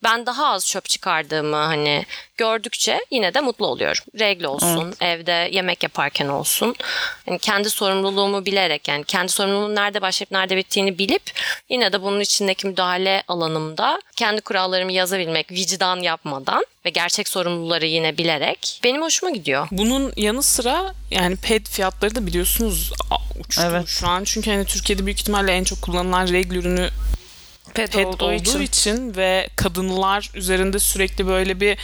ben 0.03 0.25
daha 0.25 0.47
az 0.47 0.67
çöp 0.67 0.86
çıkardığımı 0.86 1.56
hani 1.56 2.06
gördükçe 2.38 3.00
yine 3.12 3.34
de 3.34 3.41
mutlu 3.41 3.67
oluyorum. 3.67 4.04
Regle 4.19 4.48
olsun, 4.48 4.93
evde 5.02 5.50
yemek 5.52 5.84
yaparken 5.84 6.28
olsun. 6.28 6.76
Yani 7.28 7.39
kendi 7.39 7.69
sorumluluğumu 7.69 8.46
bilerek 8.46 8.88
yani 8.88 9.04
kendi 9.04 9.32
sorumluluğumun 9.32 9.76
nerede 9.76 10.02
başlayıp 10.02 10.32
nerede 10.32 10.58
bittiğini 10.58 10.98
bilip 10.98 11.22
yine 11.69 11.93
de 11.93 12.02
bunun 12.02 12.19
içindeki 12.19 12.67
müdahale 12.67 13.24
alanımda 13.28 14.02
kendi 14.15 14.41
kurallarımı 14.41 14.91
yazabilmek 14.91 15.52
vicdan 15.52 16.00
yapmadan 16.00 16.65
ve 16.86 16.89
gerçek 16.89 17.28
sorumluları 17.28 17.86
yine 17.86 18.17
bilerek 18.17 18.80
benim 18.84 19.02
hoşuma 19.02 19.32
gidiyor. 19.32 19.67
Bunun 19.72 20.13
yanı 20.17 20.43
sıra 20.43 20.93
yani 21.12 21.36
ped 21.36 21.65
fiyatları 21.65 22.15
da 22.15 22.28
biliyorsunuz 22.28 22.91
uçtu 23.39 23.62
Evet. 23.65 23.88
şu 23.88 24.08
an. 24.08 24.24
Çünkü 24.24 24.52
hani 24.52 24.65
Türkiye'de 24.65 25.06
büyük 25.06 25.19
ihtimalle 25.19 25.52
en 25.52 25.63
çok 25.63 25.82
kullanılan 25.82 26.28
regl 26.28 26.56
ürünü 26.56 26.89
Ped, 27.74 27.92
ped 27.92 28.06
olduğu, 28.06 28.62
için. 28.62 29.16
ve 29.16 29.50
kadınlar 29.56 30.30
üzerinde 30.36 30.80
sürekli 30.80 31.28
böyle 31.28 31.60
bir 31.60 31.78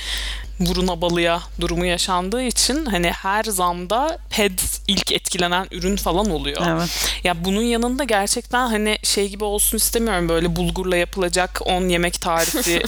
burun 0.59 0.87
abalıya 0.87 1.41
durumu 1.59 1.85
yaşandığı 1.85 2.41
için 2.41 2.85
hani 2.85 3.11
her 3.11 3.43
zamda 3.43 4.19
ped 4.29 4.59
ilk 4.87 5.11
etkilenen 5.11 5.67
ürün 5.71 5.95
falan 5.95 6.29
oluyor. 6.29 6.61
Evet. 6.67 7.19
Ya 7.23 7.45
bunun 7.45 7.61
yanında 7.61 8.03
gerçekten 8.03 8.67
hani 8.67 8.97
şey 9.03 9.29
gibi 9.29 9.43
olsun 9.43 9.77
istemiyorum 9.77 10.29
böyle 10.29 10.55
bulgurla 10.55 10.97
yapılacak 10.97 11.59
10 11.65 11.89
yemek 11.89 12.21
tarifi 12.21 12.83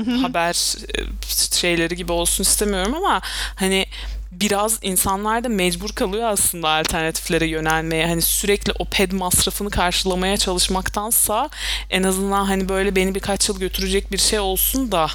haber 0.22 0.74
e, 0.98 1.02
şeyleri 1.52 1.96
gibi 1.96 2.12
olsun 2.12 2.42
istemiyorum 2.42 2.94
ama 2.94 3.20
hani 3.56 3.86
biraz 4.32 4.78
insanlar 4.82 5.44
da 5.44 5.48
mecbur 5.48 5.90
kalıyor 5.90 6.28
aslında 6.28 6.68
alternatiflere 6.68 7.46
yönelmeye. 7.46 8.06
Hani 8.06 8.22
sürekli 8.22 8.72
o 8.78 8.84
ped 8.84 9.12
masrafını 9.12 9.70
karşılamaya 9.70 10.36
çalışmaktansa 10.36 11.50
en 11.90 12.02
azından 12.02 12.44
hani 12.44 12.68
böyle 12.68 12.96
beni 12.96 13.14
birkaç 13.14 13.48
yıl 13.48 13.60
götürecek 13.60 14.12
bir 14.12 14.18
şey 14.18 14.38
olsun 14.38 14.92
da 14.92 15.06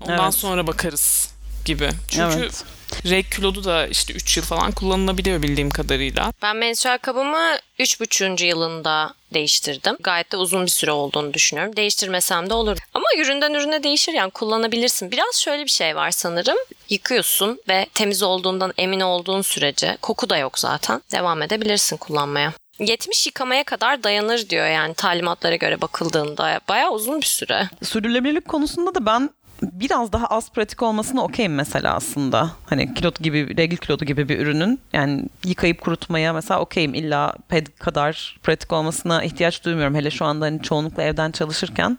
ondan 0.00 0.24
Evet. 0.24 0.34
sonra 0.34 0.66
bakarız 0.66 1.30
gibi. 1.64 1.90
Çünkü 2.08 2.36
Evet. 2.38 2.64
Reg 3.10 3.24
kilodu 3.36 3.64
da 3.64 3.86
işte 3.86 4.14
3 4.14 4.36
yıl 4.36 4.44
falan 4.44 4.72
kullanılabiliyor 4.72 5.42
bildiğim 5.42 5.70
kadarıyla. 5.70 6.32
Ben 6.42 6.56
menstrual 6.56 6.98
kabımı 6.98 7.56
3,5. 7.78 8.44
yılında 8.44 9.14
değiştirdim. 9.34 9.96
Gayet 10.02 10.32
de 10.32 10.36
uzun 10.36 10.62
bir 10.62 10.70
süre 10.70 10.90
olduğunu 10.90 11.34
düşünüyorum. 11.34 11.76
Değiştirmesem 11.76 12.50
de 12.50 12.54
olur. 12.54 12.78
Ama 12.94 13.06
üründen 13.18 13.54
ürüne 13.54 13.82
değişir 13.82 14.12
yani 14.12 14.30
kullanabilirsin. 14.30 15.10
Biraz 15.10 15.34
şöyle 15.34 15.64
bir 15.64 15.70
şey 15.70 15.96
var 15.96 16.10
sanırım. 16.10 16.56
Yıkıyorsun 16.88 17.60
ve 17.68 17.86
temiz 17.94 18.22
olduğundan 18.22 18.72
emin 18.78 19.00
olduğun 19.00 19.42
sürece 19.42 19.98
koku 20.02 20.30
da 20.30 20.36
yok 20.36 20.58
zaten. 20.58 21.02
Devam 21.12 21.42
edebilirsin 21.42 21.96
kullanmaya. 21.96 22.52
70 22.78 23.26
yıkamaya 23.26 23.64
kadar 23.64 24.02
dayanır 24.02 24.48
diyor 24.48 24.66
yani 24.66 24.94
talimatlara 24.94 25.56
göre 25.56 25.80
bakıldığında. 25.80 26.60
Bayağı 26.68 26.90
uzun 26.90 27.20
bir 27.20 27.26
süre. 27.26 27.68
Sürdürülebilirlik 27.82 28.48
konusunda 28.48 28.94
da 28.94 29.06
ben 29.06 29.30
biraz 29.62 30.12
daha 30.12 30.26
az 30.26 30.50
pratik 30.50 30.82
olmasına 30.82 31.24
okeyim 31.24 31.54
mesela 31.54 31.94
aslında. 31.94 32.50
Hani 32.66 32.94
kilot 32.94 33.20
gibi, 33.20 33.56
regl 33.56 33.76
kilotu 33.76 34.04
gibi 34.04 34.28
bir 34.28 34.38
ürünün 34.38 34.80
yani 34.92 35.24
yıkayıp 35.44 35.80
kurutmaya 35.80 36.32
mesela 36.32 36.60
okeyim. 36.60 36.94
İlla 36.94 37.34
ped 37.48 37.66
kadar 37.78 38.38
pratik 38.42 38.72
olmasına 38.72 39.24
ihtiyaç 39.24 39.64
duymuyorum. 39.64 39.94
Hele 39.94 40.10
şu 40.10 40.24
anda 40.24 40.44
hani 40.44 40.62
çoğunlukla 40.62 41.02
evden 41.02 41.30
çalışırken 41.30 41.98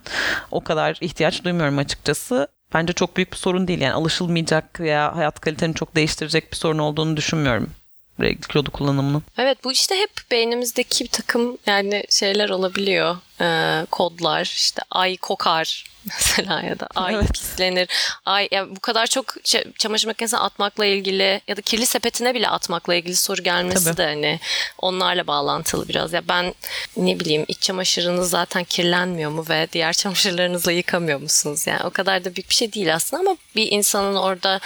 o 0.50 0.64
kadar 0.64 0.98
ihtiyaç 1.00 1.44
duymuyorum 1.44 1.78
açıkçası. 1.78 2.48
Bence 2.74 2.92
çok 2.92 3.16
büyük 3.16 3.32
bir 3.32 3.36
sorun 3.36 3.68
değil. 3.68 3.80
Yani 3.80 3.92
alışılmayacak 3.92 4.80
veya 4.80 5.16
hayat 5.16 5.40
kaliteni 5.40 5.74
çok 5.74 5.96
değiştirecek 5.96 6.52
bir 6.52 6.56
sorun 6.56 6.78
olduğunu 6.78 7.16
düşünmüyorum 7.16 7.70
regl 8.20 8.42
kilodu 8.42 8.70
kullanımının. 8.70 9.22
Evet 9.38 9.64
bu 9.64 9.72
işte 9.72 9.94
hep 9.94 10.10
beynimizdeki 10.30 11.04
bir 11.04 11.10
takım 11.10 11.58
yani 11.66 12.04
şeyler 12.10 12.48
olabiliyor. 12.50 13.16
Ee, 13.40 13.86
kodlar 13.90 14.42
işte 14.44 14.82
ay 14.90 15.16
kokar 15.16 15.84
mesela 16.04 16.62
ya 16.62 16.80
da 16.80 16.88
ay 16.94 17.14
Evet. 17.14 17.32
pislenir. 17.32 17.88
Ay 18.26 18.48
ya 18.50 18.76
bu 18.76 18.80
kadar 18.80 19.06
çok 19.06 19.34
çamaşır 19.78 20.06
makinesine 20.08 20.40
atmakla 20.40 20.84
ilgili 20.86 21.40
ya 21.48 21.56
da 21.56 21.60
kirli 21.60 21.86
sepetine 21.86 22.34
bile 22.34 22.48
atmakla 22.48 22.94
ilgili 22.94 23.16
soru 23.16 23.42
gelmesi 23.42 23.84
Tabii. 23.84 23.96
de 23.96 24.04
hani 24.06 24.40
onlarla 24.78 25.26
bağlantılı 25.26 25.88
biraz. 25.88 26.12
Ya 26.12 26.28
ben 26.28 26.54
ne 26.96 27.20
bileyim 27.20 27.44
iç 27.48 27.60
çamaşırınız 27.60 28.30
zaten 28.30 28.64
kirlenmiyor 28.64 29.30
mu 29.30 29.44
ve 29.48 29.68
diğer 29.72 29.92
çamaşırlarınızla 30.02 30.72
yıkamıyor 30.72 31.20
musunuz? 31.20 31.66
Yani 31.66 31.80
o 31.84 31.90
kadar 31.90 32.24
da 32.24 32.34
büyük 32.36 32.50
bir 32.50 32.54
şey 32.54 32.72
değil 32.72 32.94
aslında 32.94 33.20
ama 33.20 33.36
bir 33.56 33.72
insanın 33.72 34.14
orada 34.16 34.60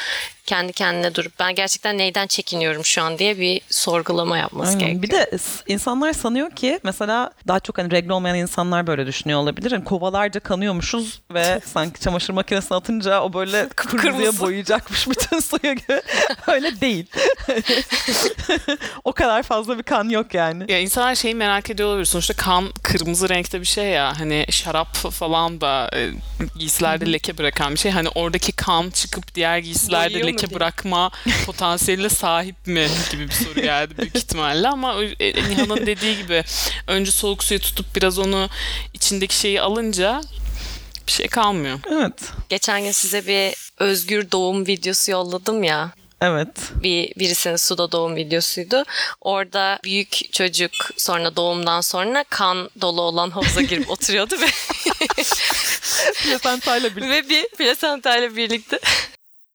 kendi 0.53 0.73
kendine 0.73 1.15
durup 1.15 1.33
ben 1.39 1.55
gerçekten 1.55 1.99
neyden 1.99 2.27
çekiniyorum 2.27 2.85
şu 2.85 3.03
an 3.03 3.19
diye 3.19 3.39
bir 3.39 3.61
sorgulama 3.71 4.39
yapması 4.39 4.73
Aynen. 4.73 4.81
gerekiyor. 4.81 5.03
Bir 5.03 5.11
de 5.11 5.39
insanlar 5.67 6.13
sanıyor 6.13 6.51
ki 6.51 6.81
mesela 6.83 7.31
daha 7.49 7.61
çok 7.61 7.79
hani 7.79 7.91
regl 7.91 8.11
olmayan 8.11 8.37
insanlar 8.37 8.87
böyle 8.87 9.07
düşünüyor 9.07 9.41
olabilir. 9.41 9.73
Hani 9.73 9.85
kovalarca 9.85 10.41
kanıyormuşuz 10.41 11.21
ve 11.35 11.61
sanki 11.73 12.01
çamaşır 12.01 12.33
makinesine 12.33 12.79
atınca 12.79 13.23
o 13.23 13.33
böyle 13.33 13.69
kırmızıya 13.77 14.39
boyayacakmış 14.39 15.09
bütün 15.09 15.41
suyu 15.41 15.73
gibi. 15.75 16.03
Öyle 16.47 16.81
değil. 16.81 17.07
o 19.05 19.13
kadar 19.13 19.43
fazla 19.43 19.79
bir 19.79 19.83
kan 19.83 20.09
yok 20.09 20.35
yani. 20.35 20.73
Ya 20.73 20.79
insanlar 20.79 21.15
şeyi 21.15 21.35
merak 21.35 21.71
ediyor 21.71 21.89
olabilir. 21.89 22.05
Sonuçta 22.05 22.35
kan 22.35 22.69
kırmızı 22.83 23.29
renkte 23.29 23.61
bir 23.61 23.67
şey 23.67 23.85
ya. 23.85 24.13
Hani 24.19 24.47
şarap 24.51 24.95
falan 24.97 25.61
da 25.61 25.91
e, 25.97 26.11
giysilerde 26.59 27.13
leke 27.13 27.39
bırakan 27.39 27.73
bir 27.75 27.79
şey. 27.79 27.93
Hani 27.93 28.09
oradaki 28.09 28.53
kan 28.53 28.91
çıkıp 28.91 29.35
diğer 29.35 29.59
giysilerde 29.59 30.15
Boyuyor 30.15 30.42
diye. 30.49 30.57
bırakma 30.57 31.11
potansiyeline 31.47 32.09
sahip 32.09 32.67
mi 32.67 32.89
gibi 33.11 33.29
bir 33.29 33.35
soru 33.35 33.61
geldi 33.61 33.95
büyük 33.99 34.17
ihtimalle. 34.17 34.69
Ama 34.69 34.95
e, 35.21 35.35
Nihan'ın 35.51 35.87
dediği 35.87 36.17
gibi 36.17 36.45
önce 36.87 37.11
soğuk 37.11 37.45
suya 37.45 37.61
tutup 37.61 37.97
biraz 37.97 38.19
onu 38.19 38.49
içindeki 38.95 39.37
şeyi 39.37 39.61
alınca 39.61 40.21
bir 41.07 41.13
şey 41.13 41.29
kalmıyor. 41.29 41.79
Evet. 41.91 42.15
Geçen 42.49 42.83
gün 42.85 42.93
size 42.93 43.27
bir 43.27 43.55
özgür 43.79 44.31
doğum 44.31 44.67
videosu 44.67 45.11
yolladım 45.11 45.63
ya. 45.63 45.93
Evet. 46.23 46.49
bir 46.83 47.13
birisinin 47.17 47.57
suda 47.57 47.93
doğum 47.93 48.17
videosuydu. 48.17 48.85
Orada 49.21 49.79
büyük 49.85 50.33
çocuk 50.33 50.71
sonra 50.97 51.37
doğumdan 51.37 51.81
sonra 51.81 52.25
kan 52.31 52.71
dolu 52.81 53.01
olan 53.01 53.31
havuza 53.31 53.63
girip 53.63 53.91
oturuyordu 53.91 54.35
ve 54.41 54.47
Plasentayla 56.25 56.97
birlikte. 56.97 57.11
ve 57.11 57.29
bir 57.29 57.49
plasentayla 57.49 58.37
birlikte 58.37 58.81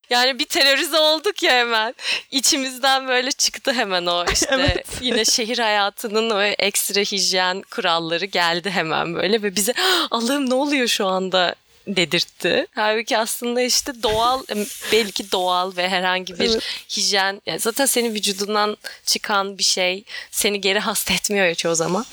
yani 0.09 0.39
bir 0.39 0.45
terörize 0.45 0.97
olduk 0.99 1.43
ya 1.43 1.51
hemen. 1.51 1.95
İçimizden 2.31 3.07
böyle 3.07 3.31
çıktı 3.31 3.73
hemen 3.73 4.05
o 4.05 4.25
işte 4.33 4.47
Evet. 4.51 4.87
yine 5.01 5.25
şehir 5.25 5.57
hayatının 5.57 6.29
o 6.29 6.41
ekstra 6.41 7.01
hijyen 7.01 7.61
kuralları 7.61 8.25
geldi 8.25 8.69
hemen 8.69 9.15
böyle 9.15 9.41
ve 9.43 9.55
bize 9.55 9.73
"Ah, 9.79 10.07
Allah'ım 10.11 10.49
ne 10.49 10.53
oluyor 10.53 10.87
şu 10.87 11.07
anda 11.07 11.55
dedirtti. 11.87 12.67
Halbuki 12.75 13.17
aslında 13.17 13.61
işte 13.61 14.03
doğal 14.03 14.43
belki 14.91 15.31
doğal 15.31 15.75
ve 15.77 15.89
herhangi 15.89 16.39
bir 16.39 16.59
hijyen 16.97 17.41
yani 17.45 17.59
zaten 17.59 17.85
senin 17.85 18.13
vücudundan 18.13 18.77
çıkan 19.05 19.57
bir 19.57 19.63
şey 19.63 20.03
seni 20.31 20.61
geri 20.61 20.79
hasta 20.79 21.13
etmiyor 21.13 21.45
ya 21.45 21.55
çoğu 21.55 21.75
zaman. 21.75 22.05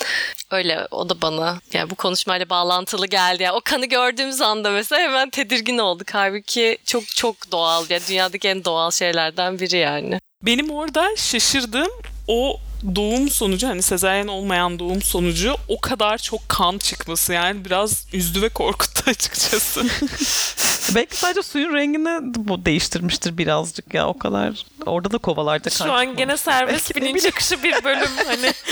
Öyle 0.50 0.86
o 0.90 1.08
da 1.08 1.22
bana 1.22 1.60
yani 1.72 1.90
bu 1.90 1.94
konuşmayla 1.94 2.50
bağlantılı 2.50 3.06
geldi. 3.06 3.42
Yani 3.42 3.56
o 3.56 3.60
kanı 3.64 3.86
gördüğümüz 3.86 4.40
anda 4.40 4.70
mesela 4.70 5.02
hemen 5.02 5.30
tedirgin 5.30 5.78
olduk. 5.78 6.08
Halbuki 6.12 6.78
çok 6.84 7.06
çok 7.06 7.52
doğal. 7.52 7.84
Yani 7.90 8.02
dünyadaki 8.08 8.48
en 8.48 8.64
doğal 8.64 8.90
şeylerden 8.90 9.58
biri 9.58 9.76
yani. 9.76 10.18
Benim 10.42 10.70
orada 10.70 11.16
şaşırdığım 11.16 11.92
o 12.28 12.60
doğum 12.94 13.28
sonucu 13.30 13.68
hani 13.68 13.82
sezaryen 13.82 14.26
olmayan 14.26 14.78
doğum 14.78 15.02
sonucu 15.02 15.56
o 15.68 15.80
kadar 15.80 16.18
çok 16.18 16.48
kan 16.48 16.78
çıkması 16.78 17.32
yani 17.32 17.64
biraz 17.64 18.06
üzdü 18.12 18.42
ve 18.42 18.48
korkuttu 18.48 19.02
açıkçası. 19.10 19.82
Belki 20.94 21.16
sadece 21.16 21.42
suyun 21.42 21.74
rengini 21.74 22.20
bu 22.48 22.64
değiştirmiştir 22.64 23.38
birazcık 23.38 23.94
ya 23.94 24.08
o 24.08 24.18
kadar. 24.18 24.66
Orada 24.86 25.10
da 25.12 25.18
kovalarda 25.18 25.70
kan 25.70 25.86
Şu 25.86 25.92
an 25.92 25.98
çıkmamış. 26.00 26.18
gene 26.18 26.36
serbest 26.36 26.96
bilinç 26.96 27.24
akışı 27.24 27.62
bir 27.62 27.84
bölüm 27.84 28.10
hani. 28.26 28.52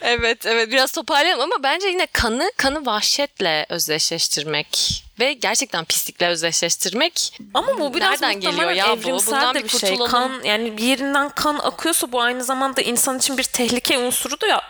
Evet 0.00 0.46
evet 0.46 0.70
biraz 0.70 0.92
toparlayalım 0.92 1.42
ama 1.52 1.62
bence 1.62 1.88
yine 1.88 2.06
kanı 2.06 2.52
kanı 2.56 2.86
vahşetle 2.86 3.66
özdeşleştirmek 3.68 5.04
ve 5.20 5.32
gerçekten 5.32 5.84
pislikle 5.84 6.26
özdeşleştirmek 6.26 7.38
Ama 7.54 7.78
bu 7.78 7.94
biraz 7.94 8.22
Nereden 8.22 8.40
geliyor 8.40 8.70
ya 8.70 8.86
bu? 9.04 9.18
Bundan 9.26 9.54
de 9.54 9.58
bir 9.58 9.64
bir 9.64 9.78
şey. 9.78 9.90
kurtulalım. 9.90 10.10
Kan 10.10 10.42
yani 10.44 10.76
bir 10.76 10.82
yerinden 10.82 11.28
kan 11.28 11.58
akıyorsa 11.58 12.12
bu 12.12 12.20
aynı 12.20 12.44
zamanda 12.44 12.80
insan 12.80 13.18
için 13.18 13.38
bir 13.38 13.42
tehlike 13.42 13.98
unsuru 13.98 14.40
da 14.40 14.46
ya, 14.46 14.62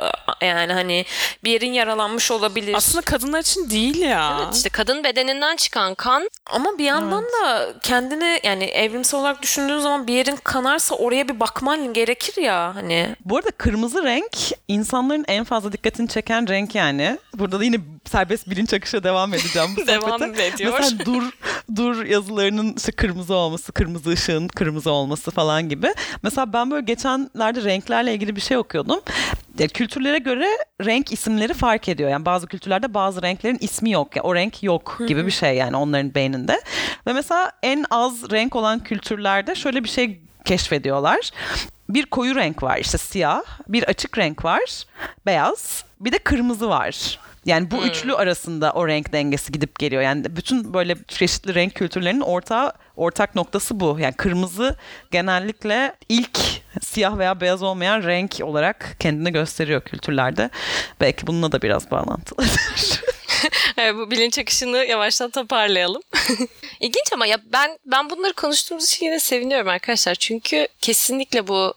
yani 0.42 0.72
hani 0.72 1.04
bir 1.44 1.50
yerin 1.50 1.72
yaralanmış 1.72 2.30
olabilir. 2.30 2.74
Aslında 2.74 3.02
kadınlar 3.02 3.40
için 3.40 3.70
değil 3.70 3.98
ya. 4.00 4.50
işte 4.54 4.68
kadın 4.68 5.04
bedeninden 5.04 5.56
çıkan 5.56 5.94
kan 5.94 6.28
Ama 6.46 6.78
bir 6.78 6.84
yandan 6.84 7.24
da 7.24 7.74
kendini 7.82 8.40
yani 8.44 8.64
evrimsel 8.64 9.20
olarak 9.20 9.42
düşündüğün 9.42 9.78
zaman 9.78 10.06
bir 10.06 10.14
yerin 10.14 10.36
kanarsa 10.36 10.94
oraya 10.94 11.28
bir 11.28 11.40
bakman 11.40 11.92
gerekir 11.92 12.42
ya 12.42 12.74
hani. 12.74 13.16
Bu 13.24 13.36
arada 13.36 13.50
kırmızı 13.50 14.04
renk 14.04 14.36
insanların 14.68 15.24
en 15.28 15.44
fazla 15.44 15.72
dikkatini 15.72 16.08
çeken 16.08 16.48
renk 16.48 16.74
yani. 16.74 17.18
Burada 17.34 17.60
da 17.60 17.64
yine 17.64 17.76
serbest 18.10 18.50
bilinç 18.50 18.74
akışa 18.74 19.04
devam 19.04 19.34
edeceğim 19.34 19.68
bu 19.76 19.86
Devam 19.86 20.22
sohbete. 20.38 20.54
ediyor. 20.54 20.74
Mesela 20.80 21.04
dur 21.04 21.22
dur 21.76 22.04
yazılarının 22.04 22.74
işte 22.76 22.92
kırmızı 22.92 23.34
olması, 23.34 23.72
kırmızı 23.72 24.10
ışığın 24.10 24.48
kırmızı 24.48 24.90
olması 24.90 25.30
falan 25.30 25.68
gibi. 25.68 25.94
Mesela 26.22 26.52
ben 26.52 26.70
böyle 26.70 26.84
geçenlerde 26.84 27.64
renklerle 27.64 28.14
ilgili 28.14 28.36
bir 28.36 28.40
şey 28.40 28.56
okuyordum. 28.56 29.00
Ya, 29.58 29.68
kültürlere 29.68 30.18
göre 30.18 30.46
renk 30.84 31.12
isimleri 31.12 31.54
fark 31.54 31.88
ediyor. 31.88 32.10
Yani 32.10 32.24
bazı 32.24 32.46
kültürlerde 32.46 32.94
bazı 32.94 33.22
renklerin 33.22 33.58
ismi 33.60 33.90
yok. 33.90 34.16
Yani 34.16 34.26
o 34.26 34.34
renk 34.34 34.62
yok 34.62 34.98
gibi 35.08 35.26
bir 35.26 35.30
şey 35.30 35.56
yani 35.56 35.76
onların 35.76 36.14
beyninde. 36.14 36.60
Ve 37.06 37.12
mesela 37.12 37.52
en 37.62 37.84
az 37.90 38.30
renk 38.30 38.56
olan 38.56 38.78
kültürlerde 38.84 39.54
şöyle 39.54 39.84
bir 39.84 39.88
şey 39.88 40.20
keşfediyorlar. 40.44 41.30
Bir 41.88 42.06
koyu 42.06 42.34
renk 42.34 42.62
var 42.62 42.78
işte 42.78 42.98
siyah, 42.98 43.42
bir 43.68 43.82
açık 43.82 44.18
renk 44.18 44.44
var, 44.44 44.84
beyaz, 45.26 45.84
bir 46.00 46.12
de 46.12 46.18
kırmızı 46.18 46.68
var. 46.68 47.18
Yani 47.44 47.70
bu 47.70 47.86
üçlü 47.86 48.14
arasında 48.14 48.72
o 48.72 48.88
renk 48.88 49.12
dengesi 49.12 49.52
gidip 49.52 49.78
geliyor. 49.78 50.02
Yani 50.02 50.36
bütün 50.36 50.74
böyle 50.74 50.96
çeşitli 51.08 51.54
renk 51.54 51.74
kültürlerinin 51.74 52.20
orta 52.20 52.72
ortak 52.96 53.34
noktası 53.34 53.80
bu. 53.80 53.96
Yani 54.00 54.14
kırmızı 54.14 54.76
genellikle 55.10 55.96
ilk 56.08 56.38
siyah 56.82 57.18
veya 57.18 57.40
beyaz 57.40 57.62
olmayan 57.62 58.02
renk 58.02 58.38
olarak 58.42 58.96
kendini 58.98 59.32
gösteriyor 59.32 59.80
kültürlerde. 59.80 60.50
Belki 61.00 61.26
bununla 61.26 61.52
da 61.52 61.62
biraz 61.62 61.90
bağlantılıdır. 61.90 63.00
Evet, 63.76 63.94
bu 63.94 64.10
bilinç 64.10 64.38
akışını 64.38 64.76
yavaştan 64.76 65.30
toparlayalım. 65.30 66.02
İlginç 66.80 67.12
ama 67.12 67.26
ya 67.26 67.38
ben 67.52 67.78
ben 67.86 68.10
bunları 68.10 68.32
konuştuğumuz 68.32 68.84
için 68.84 69.06
yine 69.06 69.20
seviniyorum 69.20 69.68
arkadaşlar. 69.68 70.14
Çünkü 70.14 70.68
kesinlikle 70.80 71.48
bu 71.48 71.74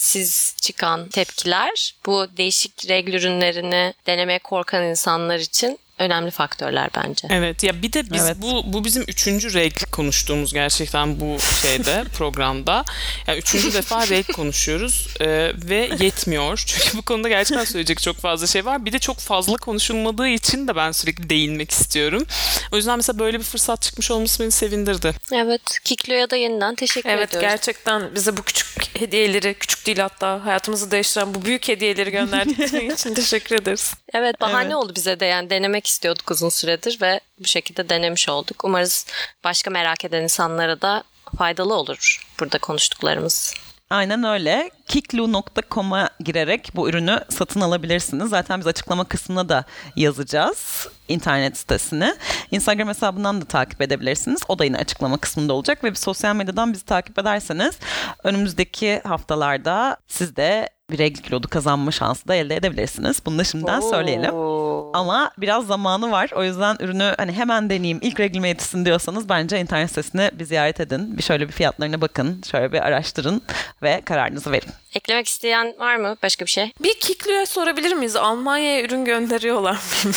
bilinçsiz 0.00 0.56
çıkan 0.60 1.08
tepkiler 1.08 1.94
bu 2.06 2.26
değişik 2.36 2.88
regl 2.88 3.12
ürünlerini 3.12 3.94
denemeye 4.06 4.38
korkan 4.38 4.84
insanlar 4.84 5.38
için 5.38 5.78
önemli 6.00 6.30
faktörler 6.30 6.90
bence. 6.96 7.28
Evet 7.30 7.62
ya 7.64 7.82
bir 7.82 7.92
de 7.92 8.10
biz 8.10 8.22
Evet. 8.24 8.36
bu 8.40 8.72
bu 8.72 8.84
bizim 8.84 9.02
üçüncü 9.02 9.54
regl 9.54 9.84
konuştuğumuz 9.92 10.52
gerçekten 10.52 11.20
bu 11.20 11.36
şeyde 11.62 12.04
programda. 12.18 12.84
Yani 13.26 13.38
üçüncü 13.38 13.72
defa 13.74 14.08
regl 14.08 14.32
konuşuyoruz 14.32 15.08
e, 15.20 15.26
ve 15.54 15.90
yetmiyor. 16.00 16.62
Çünkü 16.66 16.98
bu 16.98 17.02
konuda 17.02 17.28
gerçekten 17.28 17.64
söyleyecek 17.64 18.02
çok 18.02 18.16
fazla 18.16 18.46
şey 18.46 18.64
var. 18.64 18.84
Bir 18.84 18.92
de 18.92 18.98
çok 18.98 19.18
fazla 19.18 19.56
konuşulmadığı 19.56 20.28
için 20.28 20.68
de 20.68 20.76
ben 20.76 20.92
sürekli 20.92 21.30
değinmek 21.30 21.70
istiyorum. 21.70 22.26
O 22.72 22.76
yüzden 22.76 22.96
mesela 22.96 23.18
böyle 23.18 23.38
bir 23.38 23.44
fırsat 23.44 23.82
çıkmış 23.82 24.10
olması 24.10 24.42
beni 24.42 24.50
sevindirdi. 24.50 25.12
Evet, 25.32 25.62
Kiklo'ya 25.84 26.30
da 26.30 26.36
yeniden 26.36 26.74
teşekkür 26.74 27.10
Evet 27.10 27.28
ediyoruz. 27.28 27.48
gerçekten 27.50 28.14
bize 28.14 28.36
bu 28.36 28.42
küçük 28.42 28.66
hediyeleri, 28.98 29.54
küçük 29.54 29.86
değil 29.86 29.98
hatta 29.98 30.44
hayatımızı 30.44 30.90
değiştiren 30.90 31.34
bu 31.34 31.44
büyük 31.44 31.68
hediyeleri 31.68 32.10
gönderdikleri 32.10 32.92
için 32.94 33.14
teşekkür 33.14 33.56
ederiz. 33.56 33.94
Evet 34.14 34.40
bahane 34.40 34.64
Evet. 34.64 34.74
oldu 34.74 34.92
bize 34.96 35.20
de 35.20 35.24
yani 35.26 35.50
denemek 35.50 35.86
istiyorduk 35.90 36.30
uzun 36.30 36.48
süredir 36.48 36.98
ve 37.02 37.20
bu 37.38 37.44
şekilde 37.48 37.88
denemiş 37.88 38.28
olduk. 38.28 38.64
Umarız 38.64 39.06
başka 39.44 39.70
merak 39.70 40.04
eden 40.04 40.22
insanlara 40.22 40.80
da 40.80 41.04
faydalı 41.38 41.74
olur 41.74 42.26
burada 42.40 42.58
konuştuklarımız. 42.58 43.54
Aynen 43.90 44.24
öyle. 44.24 44.70
Kiklu.com'a 44.86 46.10
girerek 46.20 46.70
bu 46.74 46.88
ürünü 46.88 47.24
satın 47.28 47.60
alabilirsiniz. 47.60 48.30
Zaten 48.30 48.60
biz 48.60 48.66
açıklama 48.66 49.04
kısmına 49.04 49.48
da 49.48 49.64
yazacağız 49.96 50.88
internet 51.08 51.56
sitesini. 51.56 52.14
Instagram 52.50 52.88
hesabından 52.88 53.40
da 53.40 53.44
takip 53.44 53.82
edebilirsiniz. 53.82 54.40
O 54.48 54.58
da 54.58 54.64
yine 54.64 54.76
açıklama 54.76 55.18
kısmında 55.18 55.52
olacak 55.52 55.84
ve 55.84 55.90
bir 55.90 55.96
sosyal 55.96 56.36
medyadan 56.36 56.72
bizi 56.72 56.84
takip 56.84 57.18
ederseniz 57.18 57.78
önümüzdeki 58.24 59.00
haftalarda 59.04 59.96
siz 60.08 60.36
de 60.36 60.68
bir 60.90 60.98
regl 60.98 61.22
kilodu 61.22 61.48
kazanma 61.48 61.90
şansı 61.90 62.28
da 62.28 62.34
elde 62.34 62.56
edebilirsiniz. 62.56 63.22
Bunu 63.26 63.38
da 63.38 63.44
şimdiden 63.44 63.80
söyleyelim. 63.80 64.34
Oo. 64.34 64.90
Ama 64.94 65.30
biraz 65.38 65.66
zamanı 65.66 66.10
var. 66.10 66.30
O 66.34 66.44
yüzden 66.44 66.76
ürünü 66.80 67.14
hani 67.18 67.32
hemen 67.32 67.70
deneyeyim, 67.70 67.98
ilk 68.02 68.20
reglime 68.20 68.48
yetişsin 68.48 68.84
diyorsanız 68.84 69.28
bence 69.28 69.60
internet 69.60 69.88
sitesine 69.88 70.30
bir 70.32 70.44
ziyaret 70.44 70.80
edin. 70.80 71.18
Bir 71.18 71.22
şöyle 71.22 71.48
bir 71.48 71.52
fiyatlarına 71.52 72.00
bakın, 72.00 72.42
şöyle 72.50 72.72
bir 72.72 72.78
araştırın 72.78 73.42
ve 73.82 74.00
kararınızı 74.04 74.52
verin. 74.52 74.70
Eklemek 74.94 75.28
isteyen 75.28 75.74
var 75.78 75.96
mı 75.96 76.16
başka 76.22 76.44
bir 76.44 76.50
şey? 76.50 76.72
Bir 76.82 76.94
Kiklu'ya 77.00 77.46
sorabilir 77.46 77.92
miyiz? 77.94 78.16
Almanya'ya 78.16 78.82
ürün 78.82 79.04
gönderiyorlar 79.04 79.72
mı? 79.72 80.12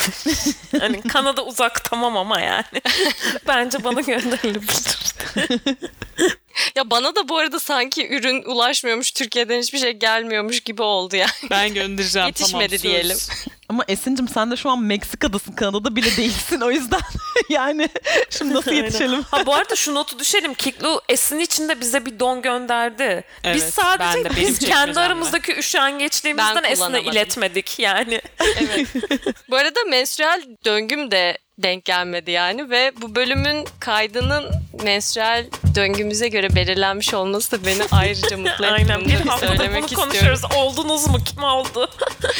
hani 0.79 1.01
Kanada 1.01 1.45
uzak 1.45 1.83
tamam 1.83 2.17
ama 2.17 2.39
yani. 2.39 2.63
Bence 3.47 3.83
bana 3.83 4.01
gönderilebilir. 4.01 5.03
Ya 6.75 6.89
bana 6.89 7.15
da 7.15 7.29
bu 7.29 7.37
arada 7.37 7.59
sanki 7.59 8.07
ürün 8.07 8.43
ulaşmıyormuş, 8.43 9.11
Türkiye'den 9.11 9.59
hiçbir 9.61 9.79
şey 9.79 9.91
gelmiyormuş 9.91 10.59
gibi 10.59 10.81
oldu 10.81 11.15
yani. 11.15 11.31
Ben 11.49 11.73
göndereceğim 11.73 12.27
Yetişmedi 12.27 12.53
tamam 12.53 12.69
söz. 12.69 12.83
diyelim. 12.83 13.17
Ama 13.69 13.83
Esin'cim 13.87 14.27
sen 14.27 14.51
de 14.51 14.55
şu 14.55 14.69
an 14.69 14.81
Meksika'dasın, 14.81 15.53
Kanada'da 15.53 15.95
bile 15.95 16.17
değilsin. 16.17 16.61
O 16.61 16.71
yüzden 16.71 16.99
yani 17.49 17.89
şimdi 18.29 18.53
nasıl 18.53 18.71
yetişelim? 18.71 19.23
Ha 19.23 19.45
bu 19.45 19.55
arada 19.55 19.75
şu 19.75 19.95
notu 19.95 20.19
düşelim. 20.19 20.53
Kiklu 20.53 21.01
Esin 21.09 21.39
için 21.39 21.69
de 21.69 21.81
bize 21.81 22.05
bir 22.05 22.19
don 22.19 22.41
gönderdi. 22.41 23.23
Evet, 23.43 23.55
biz 23.55 23.63
sadece 23.63 24.17
ben 24.17 24.31
de, 24.31 24.37
benim 24.37 24.47
biz 24.47 24.59
kendi 24.59 24.99
aramızdaki 24.99 25.55
üşengeçliğimizden 25.55 26.63
Ben 26.63 26.71
Esin'e 26.71 27.01
iletmedik 27.01 27.79
yani. 27.79 28.21
Evet. 28.39 28.87
bu 29.49 29.55
arada 29.55 29.83
menstrual 29.83 30.41
döngüm 30.65 31.11
de 31.11 31.37
denk 31.57 31.85
gelmedi 31.85 32.31
yani 32.31 32.69
ve 32.69 32.91
bu 33.01 33.15
bölümün 33.15 33.67
kaydının 33.79 34.45
menstrual 34.83 35.45
döngümüze 35.75 36.27
göre 36.27 36.55
belirlenmiş 36.55 37.13
olması 37.13 37.51
da 37.51 37.65
beni 37.65 37.81
ayrıca 37.91 38.37
mutlu 38.37 38.65
etti. 38.65 38.73
Aynen 38.73 39.05
bir 39.05 39.25
da 39.25 39.31
haftada 39.31 39.57
bunu 39.57 39.79
istiyorum. 39.79 39.95
konuşuyoruz. 39.95 40.41
Oldunuz 40.55 41.07
mu? 41.07 41.17
Kim 41.25 41.43
oldu? 41.43 41.89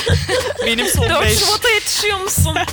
Benim 0.65 0.88
son 0.88 1.10
4 1.10 1.23
5. 1.26 1.39
Şubat'a 1.39 1.69
yetişiyor 1.69 2.19
musun? 2.19 2.58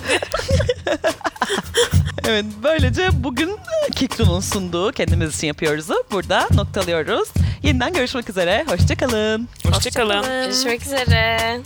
Evet 2.28 2.44
böylece 2.62 3.08
bugün 3.12 3.56
Kiklu'nun 3.96 4.40
sunduğu 4.40 4.92
kendimiz 4.92 5.36
için 5.36 5.46
yapıyoruz'u 5.46 6.04
burada 6.10 6.48
noktalıyoruz. 6.54 7.28
Yeniden 7.62 7.92
görüşmek 7.92 8.30
üzere. 8.30 8.64
Hoşçakalın. 8.68 9.48
Hoşçakalın. 9.66 10.18
Hoşçakalın. 10.18 10.44
Görüşmek 10.44 10.82
üzere. 10.82 11.60